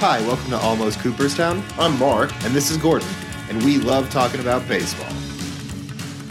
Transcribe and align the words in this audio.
Hi, 0.00 0.20
welcome 0.20 0.50
to 0.50 0.58
Almost 0.58 1.00
Cooperstown. 1.00 1.60
I'm 1.76 1.98
Mark. 1.98 2.32
And 2.44 2.54
this 2.54 2.70
is 2.70 2.76
Gordon, 2.76 3.08
and 3.48 3.60
we 3.64 3.78
love 3.78 4.08
talking 4.10 4.38
about 4.38 4.66
baseball. 4.68 5.12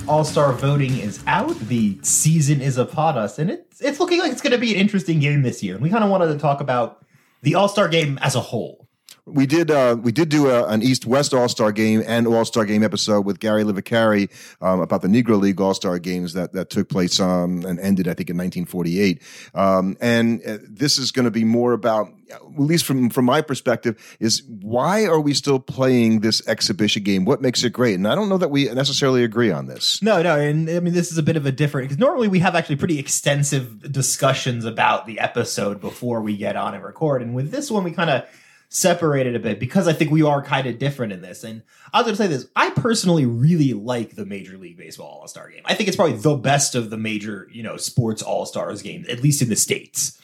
All 0.07 0.23
Star 0.23 0.53
voting 0.53 0.97
is 0.97 1.21
out. 1.27 1.53
The 1.67 1.99
season 2.01 2.61
is 2.61 2.77
upon 2.77 3.17
us, 3.17 3.39
and 3.39 3.51
it's 3.51 3.81
it's 3.81 3.99
looking 3.99 4.19
like 4.19 4.31
it's 4.31 4.41
going 4.41 4.53
to 4.53 4.57
be 4.57 4.73
an 4.73 4.79
interesting 4.79 5.19
game 5.19 5.41
this 5.41 5.61
year. 5.61 5.73
And 5.73 5.83
we 5.83 5.89
kind 5.89 6.01
of 6.01 6.09
wanted 6.09 6.27
to 6.27 6.39
talk 6.39 6.61
about 6.61 7.05
the 7.41 7.55
All 7.55 7.67
Star 7.67 7.89
game 7.89 8.17
as 8.21 8.35
a 8.35 8.39
whole. 8.39 8.86
We 9.27 9.45
did 9.45 9.69
uh, 9.69 9.97
we 10.01 10.13
did 10.13 10.29
do 10.29 10.49
a, 10.49 10.65
an 10.67 10.81
East 10.81 11.05
West 11.05 11.33
All 11.33 11.49
Star 11.49 11.73
game 11.73 12.01
and 12.07 12.25
All 12.27 12.45
Star 12.45 12.63
game 12.63 12.81
episode 12.81 13.25
with 13.25 13.41
Gary 13.41 13.63
Livacari 13.63 14.29
um, 14.61 14.79
about 14.79 15.01
the 15.01 15.09
Negro 15.09 15.37
League 15.37 15.59
All 15.59 15.73
Star 15.73 15.99
games 15.99 16.31
that 16.31 16.53
that 16.53 16.69
took 16.69 16.87
place 16.87 17.19
um, 17.19 17.65
and 17.65 17.77
ended 17.79 18.07
I 18.07 18.13
think 18.13 18.29
in 18.29 18.37
1948. 18.37 19.21
Um, 19.53 19.97
and 19.99 20.41
uh, 20.47 20.59
this 20.63 20.97
is 20.97 21.11
going 21.11 21.25
to 21.25 21.31
be 21.31 21.43
more 21.43 21.73
about, 21.73 22.07
at 22.31 22.57
least 22.57 22.85
from 22.85 23.09
from 23.09 23.25
my 23.25 23.41
perspective, 23.41 24.17
is 24.21 24.43
why 24.61 25.05
are 25.05 25.19
we 25.19 25.33
still 25.33 25.59
playing 25.59 26.21
this 26.21 26.47
exhibition 26.47 27.03
game? 27.03 27.25
What 27.25 27.41
makes 27.41 27.65
it 27.65 27.71
great? 27.71 27.95
And 27.95 28.07
I 28.07 28.15
don't 28.15 28.29
know 28.29 28.37
that 28.37 28.49
we 28.49 28.73
necessarily 28.73 29.25
agree 29.25 29.51
on 29.51 29.67
this. 29.67 30.01
No, 30.01 30.21
no, 30.21 30.39
and 30.39 30.69
I 30.69 30.79
mean 30.79 30.93
this 30.93 31.11
is 31.11 31.17
a 31.17 31.23
bit 31.23 31.35
of 31.35 31.45
a 31.45 31.51
different 31.51 31.89
because 31.89 31.99
normally 31.99 32.29
we 32.29 32.39
have 32.39 32.55
actually 32.55 32.77
pretty 32.77 32.97
extensive 32.97 33.91
discussions 33.91 34.63
about 34.63 35.05
the 35.05 35.19
episode 35.19 35.81
before 35.81 36.21
we 36.21 36.37
get 36.37 36.55
on 36.55 36.73
and 36.73 36.83
record, 36.83 37.21
and 37.21 37.35
with 37.35 37.51
this 37.51 37.69
one 37.69 37.83
we 37.83 37.91
kind 37.91 38.09
of 38.09 38.23
separated 38.69 39.35
a 39.35 39.39
bit 39.39 39.59
because 39.59 39.87
I 39.87 39.93
think 39.93 40.11
we 40.11 40.23
are 40.23 40.41
kind 40.41 40.67
of 40.67 40.77
different 40.79 41.13
in 41.13 41.21
this. 41.21 41.43
And 41.43 41.63
I 41.93 41.99
was 41.99 42.05
going 42.05 42.17
to 42.17 42.23
say 42.23 42.27
this: 42.27 42.49
I 42.55 42.69
personally 42.71 43.25
really 43.25 43.73
like 43.73 44.15
the 44.15 44.25
Major 44.25 44.57
League 44.57 44.77
Baseball 44.77 45.19
All 45.21 45.27
Star 45.27 45.49
Game. 45.49 45.63
I 45.65 45.73
think 45.73 45.87
it's 45.87 45.95
probably 45.95 46.17
the 46.17 46.35
best 46.35 46.75
of 46.75 46.89
the 46.89 46.97
major, 46.97 47.47
you 47.51 47.63
know, 47.63 47.77
sports 47.77 48.21
All 48.21 48.45
Stars 48.45 48.81
games, 48.81 49.07
at 49.07 49.21
least 49.21 49.41
in 49.41 49.49
the 49.49 49.55
states. 49.55 50.19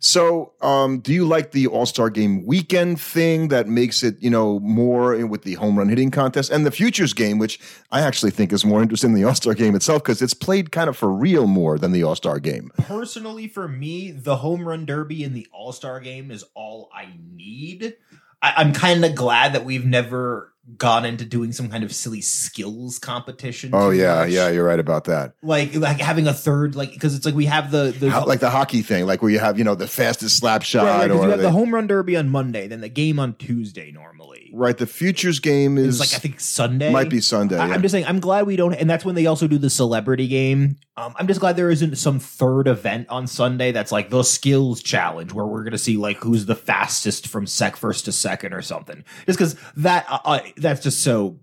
So, 0.00 0.52
um, 0.60 1.00
do 1.00 1.12
you 1.12 1.26
like 1.26 1.50
the 1.50 1.66
All 1.66 1.86
Star 1.86 2.08
Game 2.08 2.46
weekend 2.46 3.00
thing 3.00 3.48
that 3.48 3.66
makes 3.66 4.02
it, 4.02 4.16
you 4.20 4.30
know, 4.30 4.60
more 4.60 5.26
with 5.26 5.42
the 5.42 5.54
home 5.54 5.76
run 5.76 5.88
hitting 5.88 6.10
contest 6.10 6.50
and 6.50 6.64
the 6.64 6.70
Futures 6.70 7.12
Game, 7.12 7.38
which 7.38 7.58
I 7.90 8.00
actually 8.00 8.30
think 8.30 8.52
is 8.52 8.64
more 8.64 8.80
interesting 8.80 9.12
than 9.12 9.20
the 9.20 9.28
All 9.28 9.34
Star 9.34 9.54
Game 9.54 9.74
itself 9.74 10.02
because 10.02 10.22
it's 10.22 10.34
played 10.34 10.70
kind 10.70 10.88
of 10.88 10.96
for 10.96 11.10
real 11.10 11.46
more 11.46 11.78
than 11.78 11.92
the 11.92 12.04
All 12.04 12.14
Star 12.14 12.38
Game. 12.38 12.70
Personally, 12.76 13.48
for 13.48 13.66
me, 13.66 14.12
the 14.12 14.36
home 14.36 14.66
run 14.68 14.86
derby 14.86 15.24
and 15.24 15.34
the 15.34 15.48
All 15.52 15.72
Star 15.72 15.98
Game 16.00 16.30
is 16.30 16.44
all 16.54 16.90
I 16.94 17.08
need. 17.32 17.96
I, 18.40 18.54
I'm 18.56 18.72
kind 18.72 19.04
of 19.04 19.14
glad 19.14 19.52
that 19.54 19.64
we've 19.64 19.86
never 19.86 20.52
gone 20.76 21.04
into 21.04 21.24
doing 21.24 21.52
some 21.52 21.68
kind 21.68 21.82
of 21.82 21.94
silly 21.94 22.20
skills 22.20 22.98
competition. 22.98 23.70
Oh 23.72 23.90
yeah, 23.90 24.16
much. 24.20 24.30
yeah, 24.30 24.48
you're 24.50 24.64
right 24.64 24.78
about 24.78 25.04
that. 25.04 25.34
Like 25.42 25.74
like 25.74 26.00
having 26.00 26.26
a 26.26 26.34
third, 26.34 26.76
like 26.76 26.92
because 26.92 27.14
it's 27.14 27.24
like 27.24 27.34
we 27.34 27.46
have 27.46 27.70
the 27.70 27.94
the 27.98 28.10
How, 28.10 28.26
like 28.26 28.40
the 28.40 28.50
hockey 28.50 28.82
thing, 28.82 29.06
like 29.06 29.22
where 29.22 29.30
you 29.30 29.38
have, 29.38 29.58
you 29.58 29.64
know, 29.64 29.74
the 29.74 29.86
fastest 29.86 30.36
slap 30.36 30.62
shot, 30.62 30.84
Right, 30.84 30.98
right, 30.98 31.10
or 31.10 31.24
you 31.24 31.30
have 31.30 31.38
the, 31.38 31.44
the 31.44 31.50
home 31.50 31.74
run 31.74 31.86
derby 31.86 32.16
on 32.16 32.28
Monday, 32.28 32.66
then 32.66 32.80
the 32.80 32.88
game 32.88 33.18
on 33.18 33.34
Tuesday 33.34 33.90
normally. 33.90 34.50
right. 34.52 34.76
The 34.76 34.86
Futures 34.86 35.40
Game 35.40 35.78
is 35.78 36.00
It's 36.00 36.12
like 36.12 36.18
I 36.18 36.20
think 36.20 36.40
Sunday 36.40 36.92
might 36.92 37.10
be 37.10 37.20
Sunday. 37.20 37.56
I, 37.58 37.68
yeah. 37.68 37.74
am 37.74 37.82
just 37.82 37.92
saying 37.92 38.04
I'm 38.06 38.20
glad 38.20 38.46
we 38.46 38.56
don't, 38.56 38.74
and 38.74 38.88
that's 38.88 39.04
when 39.04 39.14
they 39.14 39.26
also 39.26 39.46
do 39.46 39.58
the 39.58 39.70
celebrity 39.70 40.28
game. 40.28 40.76
Um, 40.98 41.14
I'm 41.16 41.28
just 41.28 41.38
glad 41.38 41.54
there 41.54 41.70
isn't 41.70 41.96
some 41.96 42.18
third 42.18 42.66
event 42.66 43.08
on 43.08 43.28
Sunday 43.28 43.70
that's 43.70 43.92
like 43.92 44.10
the 44.10 44.24
skills 44.24 44.82
challenge 44.82 45.32
where 45.32 45.46
we're 45.46 45.62
gonna 45.62 45.78
see 45.78 45.96
like 45.96 46.16
who's 46.16 46.46
the 46.46 46.56
fastest 46.56 47.28
from 47.28 47.46
sec 47.46 47.76
first 47.76 48.06
to 48.06 48.12
second 48.12 48.52
or 48.52 48.62
something. 48.62 49.04
Just 49.26 49.38
because 49.38 49.56
that 49.76 50.06
uh, 50.08 50.18
uh, 50.24 50.40
that's 50.56 50.82
just 50.82 51.04
so 51.04 51.38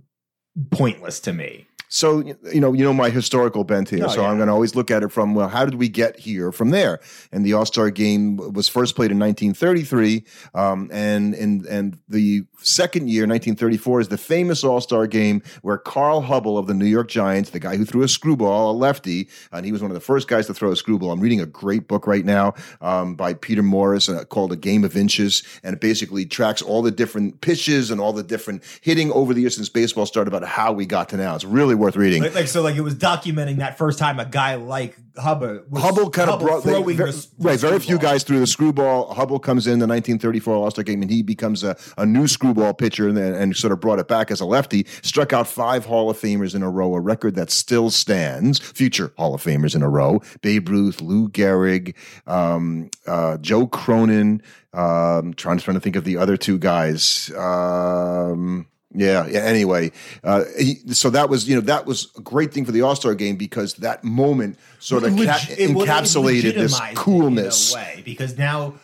pointless 0.72 1.22
to 1.22 1.32
me. 1.32 1.68
So 1.96 2.20
you 2.52 2.60
know 2.60 2.74
you 2.74 2.84
know 2.84 2.94
my 2.94 3.10
historical 3.10 3.64
bent 3.64 3.90
here. 3.90 4.04
Oh, 4.04 4.10
so 4.10 4.22
yeah. 4.22 4.28
i'm 4.28 4.36
going 4.36 4.48
to 4.48 4.54
always 4.54 4.76
look 4.76 4.92
at 4.92 5.02
it 5.02 5.14
from 5.14 5.34
well 5.34 5.48
how 5.48 5.64
did 5.64 5.76
we 5.76 5.88
get 5.88 6.20
here 6.20 6.52
from 6.52 6.72
there? 6.72 7.00
And 7.32 7.46
the 7.46 7.54
all-star 7.54 7.90
game 7.90 8.36
was 8.52 8.68
first 8.68 8.98
played 8.98 9.12
in 9.12 9.20
1933 9.20 10.26
um, 10.54 10.90
and 10.92 11.34
and 11.36 11.66
and 11.68 11.98
the 12.10 12.44
second 12.58 13.10
year 13.10 13.22
1934 13.22 14.02
is 14.02 14.08
the 14.10 14.18
famous 14.18 14.62
all-star 14.62 15.08
game 15.08 15.42
where 15.62 15.78
carl 15.78 16.22
hubbell 16.22 16.58
of 16.58 16.68
the 16.68 16.74
new 16.74 16.86
york 16.86 17.08
giants 17.08 17.52
the 17.52 17.60
guy 17.60 17.78
who 17.78 17.86
threw 17.86 18.02
a 18.02 18.10
screwball 18.10 18.72
a 18.72 18.74
lefty 18.74 19.30
and 19.54 19.66
he 19.66 19.72
was 19.72 19.82
one 19.82 19.90
of 19.90 19.96
the 19.96 20.02
first 20.02 20.28
guys 20.28 20.48
to 20.48 20.54
throw 20.54 20.72
a 20.72 20.76
screwball. 20.76 21.12
I'm 21.12 21.22
reading 21.22 21.40
a 21.40 21.46
great 21.46 21.88
book 21.88 22.08
right 22.08 22.26
now 22.26 22.56
um, 22.82 23.16
by 23.16 23.34
peter 23.34 23.64
morris 23.64 24.10
uh, 24.10 24.26
called 24.26 24.52
a 24.52 24.58
game 24.58 24.84
of 24.84 24.98
inches 24.98 25.44
and 25.64 25.74
it 25.76 25.80
basically 25.80 26.26
tracks 26.26 26.62
all 26.62 26.82
the 26.82 26.92
different 26.92 27.40
pitches 27.40 27.90
and 27.90 28.02
all 28.02 28.12
the 28.12 28.24
different 28.24 28.64
hitting 28.82 29.14
over 29.14 29.34
the 29.34 29.40
years 29.42 29.56
since 29.56 29.70
baseball 29.70 30.06
started 30.06 30.34
about 30.34 30.46
how 30.46 30.74
we 30.74 30.86
got 30.86 31.08
to 31.10 31.16
now. 31.16 31.36
It's 31.36 31.46
really 31.46 31.85
worth 31.86 31.96
reading 31.96 32.24
Like, 32.24 32.36
like 32.36 32.48
so, 32.48 32.62
like 32.62 32.76
it 32.76 32.82
was 32.82 32.96
documenting 32.96 33.58
that 33.58 33.78
first 33.78 33.98
time 34.00 34.20
a 34.20 34.26
guy 34.26 34.56
like 34.56 34.98
Hubbell 35.16 35.70
was 35.70 35.82
Hubbell 35.82 36.12
kind 36.12 36.30
of 36.30 36.40
brought 36.42 36.64
they- 36.64 36.72
throwing 36.72 36.98
ver- 36.98 37.12
the, 37.12 37.28
the 37.40 37.48
right. 37.48 37.60
Very 37.60 37.80
few 37.80 37.98
guys 37.98 38.24
threw 38.24 38.40
the 38.40 38.48
screwball. 38.48 39.14
Hubbell 39.16 39.42
comes 39.42 39.66
in 39.66 39.80
the 39.80 39.88
1934 39.88 40.54
All 40.56 40.70
Star 40.72 40.84
game 40.84 41.02
and 41.02 41.10
he 41.10 41.22
becomes 41.24 41.64
a, 41.64 41.78
a 41.98 42.06
new 42.06 42.28
screwball 42.28 42.74
pitcher 42.74 43.08
and, 43.08 43.18
and 43.18 43.56
sort 43.56 43.72
of 43.72 43.80
brought 43.80 44.00
it 44.00 44.08
back 44.10 44.30
as 44.30 44.42
a 44.42 44.46
lefty. 44.46 44.86
Struck 45.04 45.32
out 45.32 45.48
five 45.48 45.86
Hall 45.86 46.10
of 46.10 46.20
Famers 46.20 46.54
in 46.54 46.64
a 46.64 46.70
row, 46.70 46.94
a 46.96 47.00
record 47.00 47.36
that 47.36 47.50
still 47.50 47.90
stands. 47.90 48.60
Future 48.60 49.14
Hall 49.18 49.34
of 49.34 49.42
Famers 49.42 49.74
in 49.76 49.82
a 49.82 49.90
row: 49.90 50.22
Babe 50.42 50.68
Ruth, 50.68 51.00
Lou 51.02 51.30
Gehrig, 51.30 51.96
um, 52.28 52.90
uh, 53.08 53.38
Joe 53.38 53.68
Cronin. 53.68 54.42
Um, 54.74 55.34
trying 55.36 55.60
trying 55.60 55.76
to 55.76 55.80
think 55.80 55.96
of 55.96 56.04
the 56.04 56.18
other 56.18 56.36
two 56.36 56.58
guys. 56.58 57.32
Um, 57.38 58.68
yeah, 58.96 59.28
yeah. 59.28 59.40
Anyway, 59.42 59.92
uh, 60.24 60.44
he, 60.58 60.76
so 60.94 61.10
that 61.12 61.30
was 61.30 61.48
you 61.48 61.56
know 61.56 61.62
that 61.62 61.86
was 61.86 62.12
a 62.18 62.22
great 62.22 62.54
thing 62.54 62.66
for 62.66 62.72
the 62.72 62.82
All 62.82 62.96
Star 62.96 63.16
game 63.16 63.36
because 63.36 63.76
that 63.76 64.04
moment 64.04 64.58
sort 64.80 65.04
of 65.04 65.14
Leg- 65.18 65.28
ca- 65.28 65.54
it- 65.58 65.76
well, 65.76 65.86
it 65.86 65.90
encapsulated 65.90 66.54
this 66.56 66.80
coolness. 66.96 67.74
way 67.74 68.02
because 68.06 68.38
now 68.38 68.76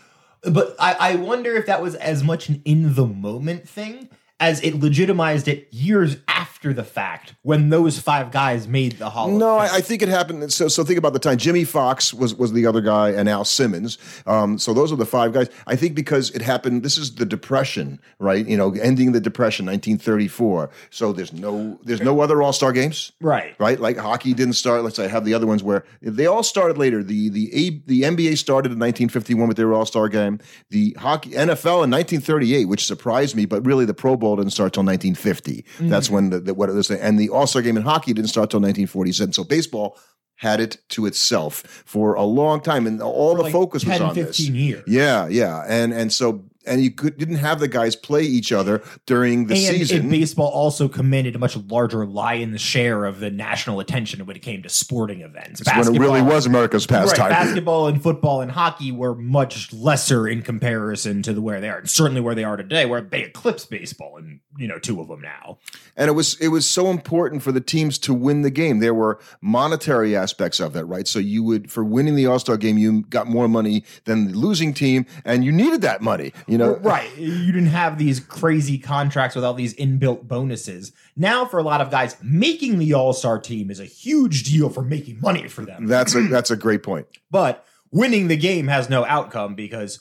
but 0.44 0.76
I, 0.80 0.94
I 1.00 1.16
wonder 1.16 1.56
if 1.56 1.68
that 1.68 1.82
was 1.82 1.94
as 1.96 2.24
much 2.24 2.50
an 2.50 2.62
in 2.66 2.96
the 2.96 3.06
moment 3.06 3.70
thing 3.70 4.10
as 4.42 4.60
it 4.62 4.80
legitimized 4.80 5.48
it 5.48 5.68
years 5.72 6.18
after 6.28 6.74
the 6.74 6.84
fact 6.84 7.34
when 7.44 7.70
those 7.70 7.98
five 8.00 8.32
guys 8.32 8.68
made 8.68 8.94
the 8.94 9.10
Hall 9.10 9.30
No, 9.30 9.60
of 9.60 9.66
Fame. 9.68 9.74
I, 9.74 9.78
I 9.78 9.82
think 9.82 10.02
it 10.02 10.10
happened. 10.10 10.52
So, 10.52 10.68
so 10.68 10.84
think 10.84 10.98
about 11.00 11.14
the 11.14 11.20
time. 11.20 11.38
Jimmie 11.38 11.64
Foxx 11.64 12.14
was 12.14 12.36
was 12.36 12.52
the 12.52 12.66
other 12.66 12.82
guy, 12.82 13.12
and 13.12 13.30
Al 13.30 13.46
Simmons. 13.46 13.98
Um, 14.26 14.58
so 14.58 14.74
those 14.74 14.92
are 14.92 14.96
the 14.96 15.06
five 15.06 15.32
guys. 15.34 15.48
I 15.68 15.76
think 15.76 15.96
because 15.96 16.32
it 16.32 16.42
happened. 16.42 16.84
This 16.84 16.98
is 16.98 17.16
the 17.16 17.26
Depression, 17.26 18.00
right? 18.20 18.46
You 18.46 18.58
know, 18.58 18.72
ending 18.74 19.12
the 19.12 19.22
Depression, 19.22 19.66
1934. 19.66 20.70
So 20.90 21.14
there's 21.14 21.34
no 21.34 21.80
there's 21.84 22.02
no 22.02 22.20
other 22.20 22.42
All 22.42 22.54
Star 22.54 22.72
games. 22.72 23.12
right. 23.22 23.56
right? 23.60 23.80
Like 23.80 23.98
hockey 23.98 24.34
didn't 24.34 24.54
start. 24.54 24.84
Let's 24.84 24.96
say 24.96 25.06
I 25.06 25.08
have 25.08 25.26
the 25.26 25.34
other 25.34 25.48
ones 25.48 25.64
where 25.64 25.84
they 26.02 26.26
all 26.26 26.44
started 26.44 26.78
later. 26.78 27.04
The 27.04 27.30
the 27.30 27.50
A, 27.54 27.70
the 27.86 28.02
NBA 28.04 28.38
started 28.38 28.72
in 28.72 28.80
1951 28.80 29.48
with 29.48 29.58
their 29.58 29.74
All 29.74 29.86
Star 29.86 30.10
game. 30.10 30.40
The 30.70 30.96
hockey 31.00 31.32
NFL 31.32 31.86
in 31.86 31.92
1938, 31.92 32.66
which 32.66 32.86
surprised 32.86 33.36
me, 33.36 33.46
but 33.46 33.66
really 33.66 33.86
the 33.86 33.94
Pro 33.94 34.16
Bowl 34.18 34.31
didn't 34.36 34.52
start 34.52 34.74
till 34.74 34.84
1950. 34.84 35.66
That's 35.82 36.08
mm. 36.08 36.12
when 36.12 36.30
the, 36.30 36.40
the 36.40 36.54
what 36.54 36.70
it 36.70 36.74
was, 36.74 36.90
and 36.92 37.20
the 37.20 37.30
All 37.30 37.48
Star 37.48 37.62
game 37.62 37.78
in 37.78 37.84
hockey 37.84 38.14
didn't 38.14 38.30
start 38.30 38.50
till 38.50 38.60
1947. 38.60 39.34
So 39.34 39.44
baseball 39.44 39.98
had 40.36 40.60
it 40.60 40.78
to 40.90 41.06
itself 41.06 41.84
for 41.86 42.16
a 42.16 42.24
long 42.24 42.62
time, 42.62 42.88
and 42.88 43.02
all 43.02 43.36
the 43.36 43.44
like 43.44 43.52
focus 43.52 43.84
10, 43.84 43.92
was 43.92 44.02
on 44.02 44.16
15 44.16 44.26
this. 44.26 44.40
years. 44.40 44.84
Yeah, 44.88 45.28
yeah, 45.28 45.64
and 45.68 45.94
and 45.94 46.12
so 46.12 46.44
and 46.66 46.84
you 46.84 46.92
could, 46.92 47.18
didn't 47.18 47.36
have 47.36 47.60
the 47.60 47.68
guys 47.68 47.96
play 47.96 48.24
each 48.24 48.52
other 48.52 48.82
during 49.06 49.48
the 49.48 49.54
and, 49.56 49.78
season. 49.78 50.02
and 50.02 50.10
baseball 50.12 50.48
also 50.50 50.88
commanded 50.88 51.36
a 51.36 51.40
much 51.40 51.56
larger 51.58 52.06
lion's 52.06 52.62
share 52.62 53.06
of 53.06 53.20
the 53.20 53.30
national 53.32 53.80
attention 53.80 54.26
when 54.26 54.36
it 54.36 54.42
came 54.42 54.62
to 54.64 54.70
sporting 54.70 55.22
events. 55.22 55.62
When 55.66 55.96
it 55.96 56.00
really 56.00 56.22
was 56.22 56.46
America's 56.46 56.88
Right, 56.90 57.02
pastime. 57.06 57.30
basketball 57.30 57.88
and 57.88 58.02
football 58.02 58.42
and 58.42 58.52
hockey 58.52 58.92
were 58.92 59.16
much 59.16 59.72
lesser 59.74 60.28
in 60.28 60.42
comparison 60.42 61.22
to 61.24 61.34
the 61.34 61.42
where 61.42 61.62
they 61.62 61.70
are, 61.70 61.80
and 61.80 61.90
certainly 61.90 62.22
where 62.22 62.36
they 62.36 62.44
are 62.44 62.58
today, 62.58 62.86
where 62.86 63.02
they 63.02 63.24
eclipse 63.24 63.66
baseball 63.66 64.18
and 64.18 64.40
you 64.58 64.68
know 64.68 64.80
two 64.80 65.00
of 65.02 65.08
them 65.08 65.22
now. 65.22 65.58
and 65.96 66.10
it 66.10 66.14
was 66.14 66.40
it 66.40 66.50
was 66.50 66.70
so 66.70 66.90
important 66.90 67.42
for 67.44 67.52
the 67.52 67.62
teams 67.62 67.98
to 68.00 68.14
win 68.14 68.42
the 68.42 68.50
game. 68.52 68.80
There 68.80 68.94
were 68.94 69.20
monetary 69.42 70.16
aspects 70.16 70.60
of 70.60 70.74
that, 70.74 70.86
right? 70.86 71.08
So 71.08 71.20
you 71.20 71.44
would 71.44 71.72
for 71.72 71.84
winning 71.84 72.16
the 72.16 72.26
All 72.26 72.40
Star 72.40 72.58
game, 72.58 72.78
you 72.78 73.02
got 73.04 73.28
more 73.28 73.48
money 73.48 73.84
than 74.06 74.32
the 74.32 74.38
losing 74.38 74.74
team, 74.74 75.06
and 75.26 75.44
you 75.44 75.52
needed 75.52 75.82
that 75.82 76.02
money. 76.02 76.34
You 76.52 76.58
know, 76.58 76.76
Right, 76.76 77.10
you 77.18 77.52
didn't 77.52 77.68
have 77.68 77.98
these 77.98 78.20
crazy 78.20 78.78
contracts 78.78 79.36
with 79.36 79.46
all 79.46 79.54
these 79.54 79.74
inbuilt 79.76 80.28
bonuses. 80.28 80.92
Now, 81.16 81.46
for 81.46 81.60
a 81.60 81.64
lot 81.64 81.80
of 81.80 81.90
guys, 81.90 82.18
making 82.22 82.78
the 82.80 82.94
All 82.94 83.14
Star 83.14 83.40
team 83.40 83.72
is 83.72 83.80
a 83.80 83.86
huge 83.86 84.44
deal 84.44 84.70
for 84.70 84.82
making 84.84 85.22
money 85.22 85.48
for 85.48 85.64
them. 85.66 85.88
That's 85.88 86.14
a 86.14 86.22
that's 86.30 86.52
a 86.52 86.58
great 86.58 86.84
point. 86.84 87.08
but 87.32 87.66
winning 87.92 88.28
the 88.28 88.38
game 88.38 88.68
has 88.68 88.90
no 88.90 89.06
outcome 89.06 89.56
because. 89.56 90.00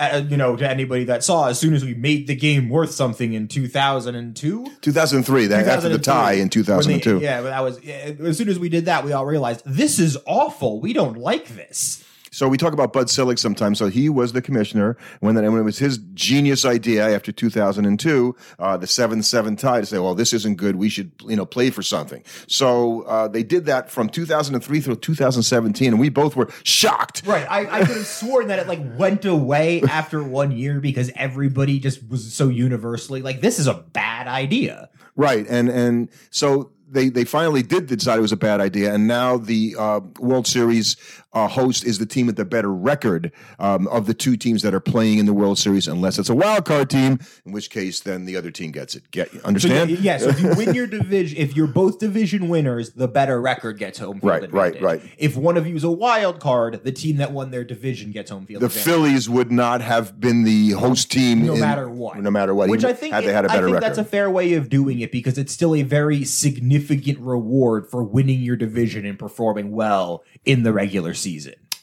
Uh, 0.00 0.22
you 0.28 0.36
know, 0.36 0.54
to 0.54 0.70
anybody 0.70 1.02
that 1.02 1.24
saw, 1.24 1.48
as 1.48 1.58
soon 1.58 1.74
as 1.74 1.84
we 1.84 1.92
made 1.92 2.28
the 2.28 2.36
game 2.36 2.68
worth 2.68 2.92
something 2.92 3.32
in 3.32 3.48
2002, 3.48 4.66
2003, 4.80 5.46
that 5.48 5.66
after 5.66 5.88
the 5.88 5.98
tie 5.98 6.34
in 6.34 6.48
2002. 6.48 7.18
they- 7.18 7.24
yeah, 7.24 7.42
but 7.42 7.48
that 7.48 7.64
was 7.64 7.82
yeah, 7.82 8.12
as 8.20 8.38
soon 8.38 8.48
as 8.48 8.60
we 8.60 8.68
did 8.68 8.84
that, 8.84 9.04
we 9.04 9.12
all 9.12 9.26
realized 9.26 9.62
this 9.66 9.98
is 9.98 10.16
awful. 10.24 10.80
We 10.80 10.92
don't 10.92 11.18
like 11.18 11.48
this. 11.48 12.04
So 12.38 12.46
we 12.46 12.56
talk 12.56 12.72
about 12.72 12.92
Bud 12.92 13.10
Selig 13.10 13.36
sometimes. 13.36 13.78
So 13.78 13.88
he 13.88 14.08
was 14.08 14.32
the 14.32 14.40
commissioner 14.40 14.96
when, 15.18 15.34
that, 15.34 15.42
when 15.42 15.58
it 15.58 15.64
was 15.64 15.78
his 15.78 15.98
genius 16.14 16.64
idea 16.64 17.12
after 17.12 17.32
2002, 17.32 18.36
uh, 18.60 18.76
the 18.76 18.86
7-7 18.86 19.58
tie 19.58 19.80
to 19.80 19.86
say, 19.86 19.98
well, 19.98 20.14
this 20.14 20.32
isn't 20.32 20.54
good. 20.56 20.76
We 20.76 20.88
should, 20.88 21.10
you 21.26 21.34
know, 21.34 21.44
play 21.44 21.70
for 21.70 21.82
something. 21.82 22.22
So 22.46 23.02
uh, 23.02 23.26
they 23.26 23.42
did 23.42 23.66
that 23.66 23.90
from 23.90 24.08
2003 24.08 24.80
through 24.80 24.94
2017, 24.94 25.88
and 25.88 25.98
we 25.98 26.10
both 26.10 26.36
were 26.36 26.48
shocked. 26.62 27.26
Right. 27.26 27.44
I, 27.50 27.80
I 27.80 27.84
could 27.84 27.96
have 27.96 28.06
sworn 28.20 28.46
that 28.46 28.60
it 28.60 28.68
like 28.68 28.82
went 28.96 29.24
away 29.24 29.82
after 29.82 30.22
one 30.22 30.52
year 30.52 30.78
because 30.78 31.10
everybody 31.16 31.80
just 31.80 32.08
was 32.08 32.32
so 32.32 32.48
universally 32.48 33.20
like, 33.20 33.40
this 33.40 33.58
is 33.58 33.66
a 33.66 33.74
bad 33.74 34.28
idea. 34.28 34.90
Right, 35.16 35.44
and 35.48 35.68
and 35.68 36.10
so 36.30 36.70
they 36.90 37.08
they 37.08 37.24
finally 37.24 37.62
did 37.62 37.86
decide 37.86 38.18
it 38.18 38.22
was 38.22 38.32
a 38.32 38.36
bad 38.36 38.60
idea, 38.60 38.94
and 38.94 39.06
now 39.06 39.36
the 39.36 39.74
uh, 39.78 40.00
World 40.18 40.46
Series 40.46 40.96
uh, 41.38 41.48
host 41.48 41.84
is 41.84 41.98
the 41.98 42.06
team 42.06 42.26
with 42.26 42.36
the 42.36 42.44
better 42.44 42.72
record 42.72 43.32
um, 43.58 43.86
of 43.88 44.06
the 44.06 44.14
two 44.14 44.36
teams 44.36 44.62
that 44.62 44.74
are 44.74 44.80
playing 44.80 45.18
in 45.18 45.26
the 45.26 45.32
World 45.32 45.58
Series, 45.58 45.86
unless 45.86 46.18
it's 46.18 46.28
a 46.28 46.34
wild 46.34 46.64
card 46.64 46.90
team, 46.90 47.18
in 47.46 47.52
which 47.52 47.70
case 47.70 48.00
then 48.00 48.24
the 48.24 48.36
other 48.36 48.50
team 48.50 48.70
gets 48.72 48.94
it. 48.94 49.10
Get 49.10 49.30
So, 49.30 49.40
understand? 49.44 49.90
yeah, 49.90 50.18
so 50.18 50.28
if 50.28 50.40
you 50.40 50.54
win 50.56 50.74
your 50.74 50.86
division, 50.86 51.38
if 51.38 51.56
you're 51.56 51.66
both 51.66 51.98
division 51.98 52.48
winners, 52.48 52.90
the 52.92 53.08
better 53.08 53.40
record 53.40 53.78
gets 53.78 53.98
home 53.98 54.20
field 54.20 54.24
Right, 54.24 54.52
right, 54.52 54.74
advantage. 54.74 54.82
right. 54.82 55.02
If 55.18 55.36
one 55.36 55.56
of 55.56 55.66
you 55.66 55.76
is 55.76 55.84
a 55.84 55.90
wild 55.90 56.40
card, 56.40 56.82
the 56.84 56.92
team 56.92 57.16
that 57.18 57.32
won 57.32 57.50
their 57.50 57.64
division 57.64 58.10
gets 58.10 58.30
home 58.30 58.46
field 58.46 58.62
the 58.62 58.66
advantage. 58.66 58.84
Phillies 58.84 59.28
would 59.30 59.52
not 59.52 59.80
have 59.80 60.18
been 60.20 60.44
the 60.44 60.70
host 60.72 61.10
team 61.10 61.46
no 61.46 61.54
in- 61.54 61.60
matter 61.60 61.88
what. 61.88 62.18
No 62.18 62.30
matter 62.30 62.54
what, 62.54 62.68
Which 62.68 62.84
I 62.84 62.92
think 62.92 63.14
had 63.14 63.24
they 63.24 63.32
had 63.32 63.44
a 63.44 63.48
better 63.48 63.66
think 63.66 63.74
record. 63.74 63.86
that's 63.86 63.98
a 63.98 64.04
fair 64.04 64.30
way 64.30 64.54
of 64.54 64.68
doing 64.68 65.00
it 65.00 65.12
because 65.12 65.38
it's 65.38 65.52
still 65.52 65.74
a 65.74 65.82
very 65.82 66.24
significant 66.24 67.18
reward 67.20 67.86
for 67.88 68.02
winning 68.02 68.40
your 68.40 68.56
division 68.56 69.04
and 69.06 69.18
performing 69.18 69.70
well 69.72 70.24
in 70.44 70.62
the 70.62 70.72
regular 70.72 71.14
season. 71.14 71.27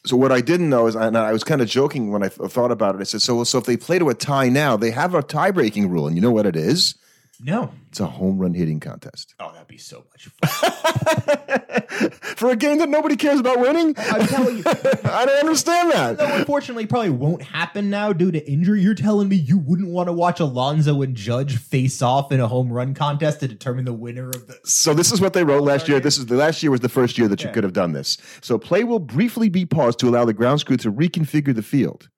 So 0.05 0.15
what 0.15 0.31
I 0.31 0.41
didn't 0.41 0.69
know 0.69 0.87
is, 0.87 0.95
and 0.95 1.17
I 1.17 1.33
was 1.33 1.43
kind 1.43 1.61
of 1.61 1.67
joking 1.67 2.11
when 2.11 2.23
I 2.23 2.29
thought 2.29 2.71
about 2.71 2.95
it. 2.95 3.01
I 3.01 3.03
said, 3.03 3.21
so 3.21 3.43
so 3.43 3.57
if 3.57 3.65
they 3.65 3.77
play 3.77 3.99
to 3.99 4.09
a 4.09 4.13
tie 4.13 4.49
now, 4.49 4.77
they 4.77 4.91
have 4.91 5.15
a 5.15 5.23
tie 5.23 5.51
breaking 5.51 5.89
rule, 5.89 6.07
and 6.07 6.15
you 6.15 6.21
know 6.21 6.31
what 6.31 6.45
it 6.45 6.55
is? 6.55 6.95
No. 7.41 7.71
It's 7.89 7.99
a 7.99 8.05
home 8.05 8.37
run 8.37 8.53
hitting 8.53 8.79
contest 8.79 9.35
Oh, 9.39 9.51
that'd 9.51 9.67
be 9.67 9.77
so 9.77 10.03
much 10.11 10.29
fun. 10.41 12.09
for 12.35 12.49
a 12.49 12.55
game 12.55 12.77
that 12.79 12.89
nobody 12.89 13.15
cares 13.15 13.39
about 13.39 13.59
winning. 13.59 13.93
I'm 13.97 14.25
telling 14.27 14.57
you. 14.57 14.63
I 14.67 15.25
don't 15.25 15.39
understand 15.39 15.91
that. 15.91 16.17
Though 16.17 16.33
unfortunately 16.35 16.85
probably 16.85 17.09
won't 17.11 17.41
happen 17.41 17.89
now 17.89 18.13
due 18.13 18.31
to 18.31 18.49
injury. 18.51 18.81
You're 18.81 18.95
telling 18.95 19.27
me 19.29 19.35
you 19.35 19.57
wouldn't 19.57 19.89
want 19.89 20.07
to 20.07 20.13
watch 20.13 20.39
Alonso 20.39 21.01
and 21.01 21.15
Judge 21.15 21.57
face 21.57 22.01
off 22.01 22.31
in 22.31 22.39
a 22.39 22.47
home 22.47 22.71
run 22.71 22.93
contest 22.93 23.39
to 23.41 23.47
determine 23.47 23.85
the 23.85 23.93
winner 23.93 24.29
of 24.29 24.47
the 24.47 24.57
So 24.63 24.93
this 24.93 25.11
is 25.11 25.21
what 25.21 25.33
they 25.33 25.43
wrote 25.43 25.63
last 25.63 25.87
year. 25.87 25.99
This 25.99 26.17
is 26.17 26.25
the 26.27 26.35
last 26.35 26.61
year 26.63 26.71
was 26.71 26.81
the 26.81 26.89
first 26.89 27.17
year 27.17 27.27
that 27.27 27.41
you 27.41 27.47
Yeah. 27.49 27.53
could 27.53 27.63
have 27.63 27.73
done 27.73 27.93
this. 27.93 28.17
So 28.41 28.57
play 28.57 28.83
will 28.83 28.99
briefly 28.99 29.49
be 29.49 29.65
paused 29.65 29.99
to 29.99 30.09
allow 30.09 30.25
the 30.25 30.33
ground 30.33 30.65
crew 30.65 30.77
to 30.77 30.91
reconfigure 30.91 31.53
the 31.55 31.61
field. 31.63 32.09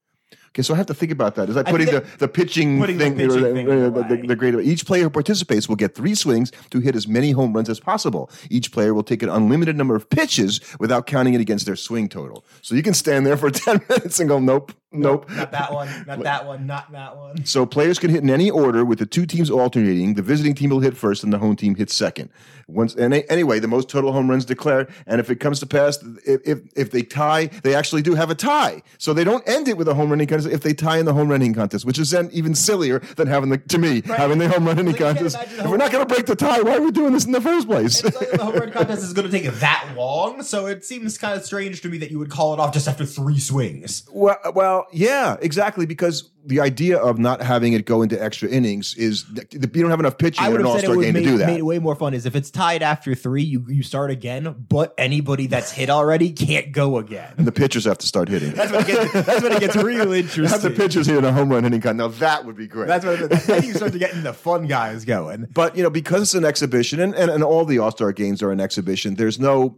Okay, 0.49 0.61
so 0.61 0.73
I 0.73 0.77
have 0.77 0.85
to 0.87 0.93
think 0.93 1.11
about 1.11 1.35
that. 1.35 1.49
Is 1.49 1.55
that 1.55 1.67
I 1.67 1.71
putting 1.71 1.87
the, 1.87 2.05
the 2.19 2.27
pitching 2.27 2.79
Putting 2.79 2.97
the 2.97 3.03
thing, 3.05 3.15
pitching 3.15 3.45
uh, 3.45 3.53
thing 3.53 3.69
uh, 3.69 3.89
the, 3.89 4.23
the 4.27 4.35
grade? 4.35 4.55
Each 4.55 4.85
player 4.85 5.03
who 5.03 5.09
participates 5.09 5.67
will 5.67 5.75
get 5.75 5.95
three 5.95 6.15
swings 6.15 6.51
to 6.71 6.79
hit 6.79 6.95
as 6.95 7.07
many 7.07 7.31
home 7.31 7.53
runs 7.53 7.69
as 7.69 7.79
possible. 7.79 8.29
Each 8.49 8.71
player 8.71 8.93
will 8.93 9.03
take 9.03 9.23
an 9.23 9.29
unlimited 9.29 9.75
number 9.75 9.95
of 9.95 10.09
pitches 10.09 10.61
without 10.79 11.05
counting 11.05 11.33
it 11.33 11.41
against 11.41 11.65
their 11.65 11.75
swing 11.75 12.09
total. 12.09 12.45
So 12.61 12.75
you 12.75 12.83
can 12.83 12.93
stand 12.93 13.25
there 13.25 13.37
for 13.37 13.51
ten 13.51 13.81
minutes 13.89 14.19
and 14.19 14.29
go, 14.29 14.39
nope, 14.39 14.73
nope. 14.91 15.29
Not 15.29 15.51
that 15.51 15.73
one, 15.73 15.87
not 16.07 16.23
that 16.23 16.45
one, 16.45 16.65
not 16.67 16.91
that 16.91 17.17
one. 17.17 17.45
So 17.45 17.65
players 17.65 17.99
can 17.99 18.09
hit 18.09 18.23
in 18.23 18.29
any 18.29 18.49
order 18.49 18.83
with 18.85 18.99
the 18.99 19.05
two 19.05 19.25
teams 19.25 19.49
alternating. 19.49 20.13
The 20.15 20.21
visiting 20.21 20.53
team 20.55 20.69
will 20.69 20.79
hit 20.79 20.95
first 20.97 21.23
and 21.23 21.31
the 21.33 21.37
home 21.37 21.55
team 21.55 21.75
hits 21.75 21.93
second. 21.95 22.29
Once 22.69 22.95
and 22.95 23.13
a- 23.13 23.31
anyway, 23.31 23.59
the 23.59 23.67
most 23.67 23.87
total 23.89 24.11
home 24.11 24.29
runs 24.29 24.43
declared. 24.43 24.91
And 25.05 25.21
if 25.21 25.29
it 25.29 25.37
comes 25.37 25.59
to 25.61 25.65
pass, 25.65 26.03
if, 26.25 26.41
if 26.45 26.59
if 26.75 26.91
they 26.91 27.01
tie, 27.01 27.45
they 27.63 27.73
actually 27.73 28.01
do 28.01 28.13
have 28.15 28.29
a 28.29 28.35
tie. 28.35 28.81
So 28.97 29.13
they 29.13 29.23
don't 29.23 29.47
end 29.47 29.67
it 29.69 29.77
with 29.77 29.87
a 29.87 29.93
home 29.93 30.09
running 30.09 30.27
contest 30.27 30.49
if 30.53 30.61
they 30.61 30.73
tie 30.73 30.97
in 30.97 31.05
the 31.05 31.13
home 31.13 31.29
running 31.29 31.53
contest, 31.53 31.85
which 31.85 31.97
is 31.97 32.11
then 32.11 32.29
even 32.33 32.55
sillier 32.55 32.99
than 33.15 33.27
having 33.27 33.49
the 33.49 33.57
to 33.57 33.77
me 33.77 34.01
having 34.01 34.37
the 34.37 34.49
home 34.49 34.65
running 34.65 34.85
Like, 34.87 34.97
contest. 34.97 35.37
If 35.41 35.59
home 35.59 35.71
we're 35.71 35.77
not 35.77 35.91
going 35.91 36.05
to 36.05 36.13
break 36.13 36.25
the 36.25 36.35
tie, 36.35 36.61
why 36.61 36.75
are 36.77 36.81
we 36.81 36.91
doing 36.91 37.13
this 37.13 37.25
in 37.25 37.31
the 37.31 37.39
first 37.41 37.67
place? 37.67 38.03
It's 38.03 38.15
like 38.17 38.31
the 38.31 38.43
home 38.43 38.55
run 38.55 38.71
contest 38.73 39.01
is 39.03 39.13
going 39.13 39.29
to 39.29 39.31
take 39.31 39.49
that 39.59 39.93
long, 39.95 40.43
so 40.43 40.65
it 40.65 40.83
seems 40.83 41.17
kind 41.17 41.37
of 41.39 41.45
strange 41.45 41.81
to 41.81 41.89
me 41.89 41.97
that 41.99 42.11
you 42.11 42.19
would 42.19 42.29
call 42.29 42.53
it 42.53 42.59
off 42.59 42.73
just 42.73 42.87
after 42.89 43.05
three 43.05 43.39
swings. 43.39 44.03
Well, 44.11 44.37
well, 44.53 44.86
yeah, 44.91 45.37
exactly. 45.41 45.85
Because 45.85 46.29
the 46.45 46.59
idea 46.61 46.97
of 46.97 47.19
not 47.19 47.41
having 47.41 47.73
it 47.73 47.85
go 47.85 48.01
into 48.01 48.21
extra 48.21 48.47
innings 48.49 48.95
is 48.95 49.25
that 49.33 49.53
you 49.53 49.81
don't 49.81 49.89
have 49.89 49.99
enough 49.99 50.17
pitching 50.17 50.43
I 50.43 50.47
in 50.47 50.53
would 50.53 50.61
an 50.61 50.67
have 50.67 50.75
All 50.75 50.79
said 50.79 50.83
it 50.83 50.87
Star 50.87 50.95
would 50.97 51.03
game 51.03 51.13
make, 51.13 51.23
to 51.25 51.29
do 51.31 51.37
that. 51.39 51.47
made 51.47 51.59
it 51.59 51.65
way 51.65 51.79
more 51.79 51.95
fun. 51.95 52.13
Is 52.13 52.25
if 52.25 52.35
it's 52.35 52.49
tied 52.49 52.81
after 52.81 53.13
three, 53.15 53.43
you 53.43 53.65
you 53.67 53.83
start 53.83 54.11
again, 54.11 54.65
but 54.69 54.93
anybody 54.97 55.47
that's 55.47 55.71
hit 55.71 55.89
already 55.89 56.31
can't 56.31 56.71
go 56.71 56.97
again. 56.97 57.33
and 57.37 57.45
the 57.45 57.51
pitchers 57.51 57.85
have 57.85 57.97
to 57.99 58.07
start 58.07 58.29
hitting. 58.29 58.51
That's 58.51 58.71
when 58.71 58.81
it 58.81 58.87
gets, 58.87 59.13
that's 59.13 59.43
when 59.43 59.51
it 59.51 59.59
gets 59.59 59.75
real 59.75 60.11
interesting. 60.13 60.45
have 60.47 60.61
the 60.61 60.71
pitchers 60.71 61.07
hitting 61.07 61.25
a 61.25 61.33
home 61.33 61.49
run 61.49 61.63
hitting 61.63 61.81
contest. 61.81 61.97
Now 61.97 62.19
that 62.19 62.45
would 62.45 62.55
be 62.55 62.67
great. 62.67 62.87
That's 62.87 63.05
when 63.05 63.27
then 63.27 63.63
you 63.63 63.73
start 63.73 63.91
to 63.93 63.99
get 63.99 64.23
the 64.23 64.33
fun 64.33 64.67
guys 64.67 65.05
going. 65.05 65.47
but 65.53 65.75
you 65.75 65.83
know, 65.83 65.89
because 65.89 66.21
it's 66.21 66.33
an 66.33 66.45
exhibition, 66.45 66.99
and, 66.99 67.13
and, 67.15 67.29
and 67.29 67.43
all 67.43 67.65
the 67.65 67.79
All 67.79 67.91
Star 67.91 68.11
games 68.11 68.41
are 68.41 68.51
an 68.51 68.59
exhibition. 68.59 69.15
There's 69.15 69.39
no. 69.39 69.77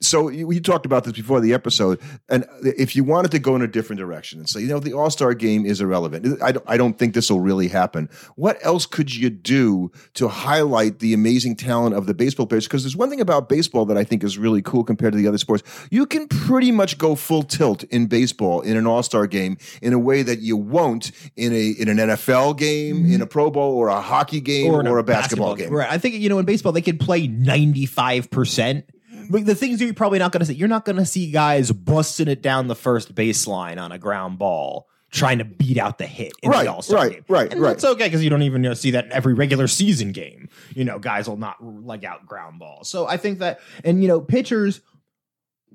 So 0.00 0.28
you, 0.28 0.52
you 0.52 0.60
talked 0.60 0.84
about 0.84 1.04
this 1.04 1.14
before 1.14 1.40
the 1.40 1.54
episode, 1.54 2.00
and 2.28 2.44
if 2.62 2.94
you 2.94 3.02
wanted 3.02 3.30
to 3.30 3.38
go 3.38 3.56
in 3.56 3.62
a 3.62 3.66
different 3.66 3.98
direction 3.98 4.38
and 4.38 4.48
say, 4.48 4.60
you 4.60 4.68
know, 4.68 4.78
the 4.78 4.92
All 4.92 5.08
Star 5.08 5.32
game 5.32 5.64
is 5.64 5.80
irrelevant, 5.80 6.42
I 6.42 6.52
don't, 6.52 6.64
I 6.68 6.76
don't 6.76 6.98
think 6.98 7.14
this 7.14 7.30
will 7.30 7.40
really 7.40 7.68
happen. 7.68 8.10
What 8.34 8.58
else 8.60 8.84
could 8.84 9.14
you 9.14 9.30
do 9.30 9.90
to 10.14 10.28
highlight 10.28 10.98
the 10.98 11.14
amazing 11.14 11.56
talent 11.56 11.94
of 11.94 12.06
the 12.06 12.12
baseball 12.12 12.46
players? 12.46 12.66
Because 12.66 12.82
there's 12.82 12.96
one 12.96 13.08
thing 13.08 13.22
about 13.22 13.48
baseball 13.48 13.86
that 13.86 13.96
I 13.96 14.04
think 14.04 14.22
is 14.22 14.36
really 14.36 14.60
cool 14.60 14.84
compared 14.84 15.14
to 15.14 15.18
the 15.18 15.26
other 15.26 15.38
sports. 15.38 15.62
You 15.90 16.04
can 16.04 16.28
pretty 16.28 16.72
much 16.72 16.98
go 16.98 17.14
full 17.14 17.42
tilt 17.42 17.82
in 17.84 18.06
baseball 18.06 18.60
in 18.60 18.76
an 18.76 18.86
All 18.86 19.02
Star 19.02 19.26
game 19.26 19.56
in 19.80 19.94
a 19.94 19.98
way 19.98 20.22
that 20.22 20.40
you 20.40 20.58
won't 20.58 21.10
in 21.36 21.54
a 21.54 21.70
in 21.70 21.88
an 21.88 21.96
NFL 21.96 22.58
game, 22.58 22.96
mm-hmm. 22.96 23.14
in 23.14 23.22
a 23.22 23.26
Pro 23.26 23.50
Bowl, 23.50 23.74
or 23.74 23.88
a 23.88 24.02
hockey 24.02 24.42
game, 24.42 24.72
or, 24.72 24.80
in 24.80 24.86
a, 24.86 25.02
basketball, 25.02 25.54
game. 25.54 25.70
Right. 25.70 25.90
I 25.90 25.96
think 25.96 26.16
you 26.16 26.28
know 26.28 26.38
in 26.38 26.44
baseball 26.44 26.72
they 26.72 26.82
can 26.82 26.98
play 26.98 27.26
ninety 27.26 27.86
five 27.86 28.30
percent. 28.30 28.84
Mm-hmm. 29.26 29.32
But 29.32 29.46
the 29.46 29.54
things 29.54 29.80
you're 29.80 29.94
probably 29.94 30.18
not 30.18 30.32
going 30.32 30.40
to 30.40 30.46
see, 30.46 30.54
you're 30.54 30.68
not 30.68 30.84
going 30.84 30.96
to 30.96 31.06
see 31.06 31.30
guys 31.30 31.70
busting 31.72 32.28
it 32.28 32.42
down 32.42 32.68
the 32.68 32.74
first 32.74 33.14
baseline 33.14 33.80
on 33.80 33.92
a 33.92 33.98
ground 33.98 34.38
ball, 34.38 34.88
trying 35.10 35.38
to 35.38 35.44
beat 35.44 35.78
out 35.78 35.98
the 35.98 36.06
hit 36.06 36.32
in 36.42 36.50
Right, 36.50 36.64
the 36.64 36.72
All 36.72 36.82
Star 36.82 36.98
right, 37.04 37.12
game. 37.12 37.24
right, 37.28 37.52
and 37.52 37.60
right. 37.60 37.70
That's 37.70 37.84
okay 37.84 38.04
because 38.06 38.22
you 38.24 38.30
don't 38.30 38.42
even 38.42 38.62
you 38.64 38.70
know, 38.70 38.74
see 38.74 38.92
that 38.92 39.06
in 39.06 39.12
every 39.12 39.34
regular 39.34 39.66
season 39.68 40.12
game. 40.12 40.48
You 40.74 40.84
know, 40.84 40.98
guys 40.98 41.28
will 41.28 41.36
not 41.36 41.62
leg 41.62 42.04
out 42.04 42.26
ground 42.26 42.58
balls. 42.58 42.88
So 42.88 43.06
I 43.06 43.16
think 43.16 43.38
that, 43.40 43.60
and 43.84 44.02
you 44.02 44.08
know, 44.08 44.20
pitchers, 44.20 44.80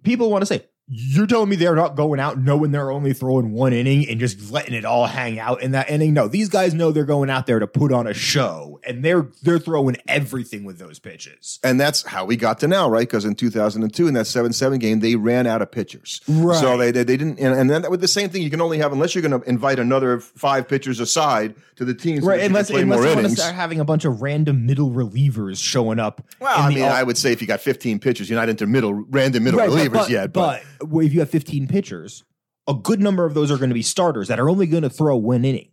people 0.04 0.30
want 0.32 0.42
to 0.42 0.46
say. 0.46 0.66
You're 0.94 1.26
telling 1.26 1.48
me 1.48 1.56
they're 1.56 1.74
not 1.76 1.96
going 1.96 2.20
out 2.20 2.38
knowing 2.38 2.72
they're 2.72 2.92
only 2.92 3.14
throwing 3.14 3.54
one 3.54 3.72
inning 3.72 4.10
and 4.10 4.20
just 4.20 4.52
letting 4.52 4.74
it 4.74 4.84
all 4.84 5.06
hang 5.08 5.40
out 5.40 5.62
in 5.62 5.72
that 5.72 5.90
inning? 5.90 6.14
No, 6.14 6.28
these 6.28 6.50
guys 6.50 6.74
know 6.74 6.92
they're 6.92 7.06
going 7.06 7.30
out 7.30 7.48
there 7.48 7.60
to 7.60 7.68
put 7.68 7.94
on 7.94 8.08
a 8.08 8.14
show, 8.14 8.82
and 8.84 9.02
they're 9.02 9.30
they're 9.42 9.58
throwing 9.60 9.96
everything 10.08 10.66
with 10.66 10.80
those 10.80 11.00
pitches. 11.00 11.60
And 11.64 11.80
that's 11.80 12.04
how 12.04 12.26
we 12.26 12.36
got 12.36 12.60
to 12.60 12.68
now, 12.68 12.90
right? 12.90 13.08
Because 13.08 13.24
in 13.24 13.36
2002, 13.36 14.08
in 14.10 14.14
that 14.16 14.28
7 14.28 14.52
7 14.52 14.80
game, 14.80 15.00
they 15.00 15.16
ran 15.16 15.48
out 15.48 15.62
of 15.62 15.72
pitchers. 15.72 16.20
Right. 16.28 16.60
So 16.60 16.76
they, 16.76 16.92
they, 16.92 17.04
they 17.04 17.16
didn't, 17.16 17.40
and, 17.40 17.58
and 17.58 17.70
then 17.70 17.90
with 17.90 18.02
the 18.02 18.08
same 18.10 18.30
thing, 18.30 18.42
you 18.42 18.50
can 18.50 18.60
only 18.60 18.80
have, 18.80 18.92
unless 18.92 19.16
you're 19.16 19.22
going 19.22 19.42
to 19.42 19.50
invite 19.50 19.80
another 19.80 20.20
five 20.20 20.68
pitchers 20.68 21.00
aside 21.00 21.56
to 21.78 21.86
the 21.86 21.94
team, 21.94 22.18
so 22.18 22.26
that 22.26 22.28
Right, 22.32 22.42
unless, 22.42 22.70
play 22.70 22.82
unless 22.82 22.98
more 22.98 23.04
you 23.06 23.10
want 23.14 23.20
to 23.20 23.26
innings. 23.28 23.40
start 23.40 23.56
having 23.56 23.80
a 23.80 23.86
bunch 23.86 24.04
of 24.04 24.22
random 24.22 24.66
middle 24.66 24.92
relievers 24.92 25.58
showing 25.64 26.00
up. 26.00 26.22
Well, 26.40 26.54
I 26.54 26.70
mean, 26.70 26.84
all- 26.84 26.90
I 26.92 27.02
would 27.02 27.18
say 27.18 27.32
if 27.32 27.40
you 27.42 27.48
got 27.48 27.62
15 27.62 28.00
pitchers, 28.00 28.30
you're 28.30 28.38
not 28.40 28.50
into 28.50 28.68
middle, 28.68 28.94
random 28.94 29.46
middle 29.46 29.60
Right, 29.60 29.70
relievers 29.70 29.94
but, 29.94 30.10
yet. 30.10 30.34
But, 30.34 30.64
but 30.80 30.81
if 30.82 31.14
you 31.14 31.20
have 31.20 31.30
15 31.30 31.68
pitchers, 31.68 32.24
a 32.68 32.74
good 32.74 33.00
number 33.00 33.26
of 33.26 33.34
those 33.34 33.52
are 33.52 33.58
going 33.58 33.70
to 33.70 33.76
be 33.76 33.82
starters 33.82 34.28
that 34.28 34.40
are 34.40 34.50
only 34.50 34.68
going 34.68 34.84
to 34.84 34.90
throw 34.90 35.18
one 35.18 35.46
inning. 35.46 35.70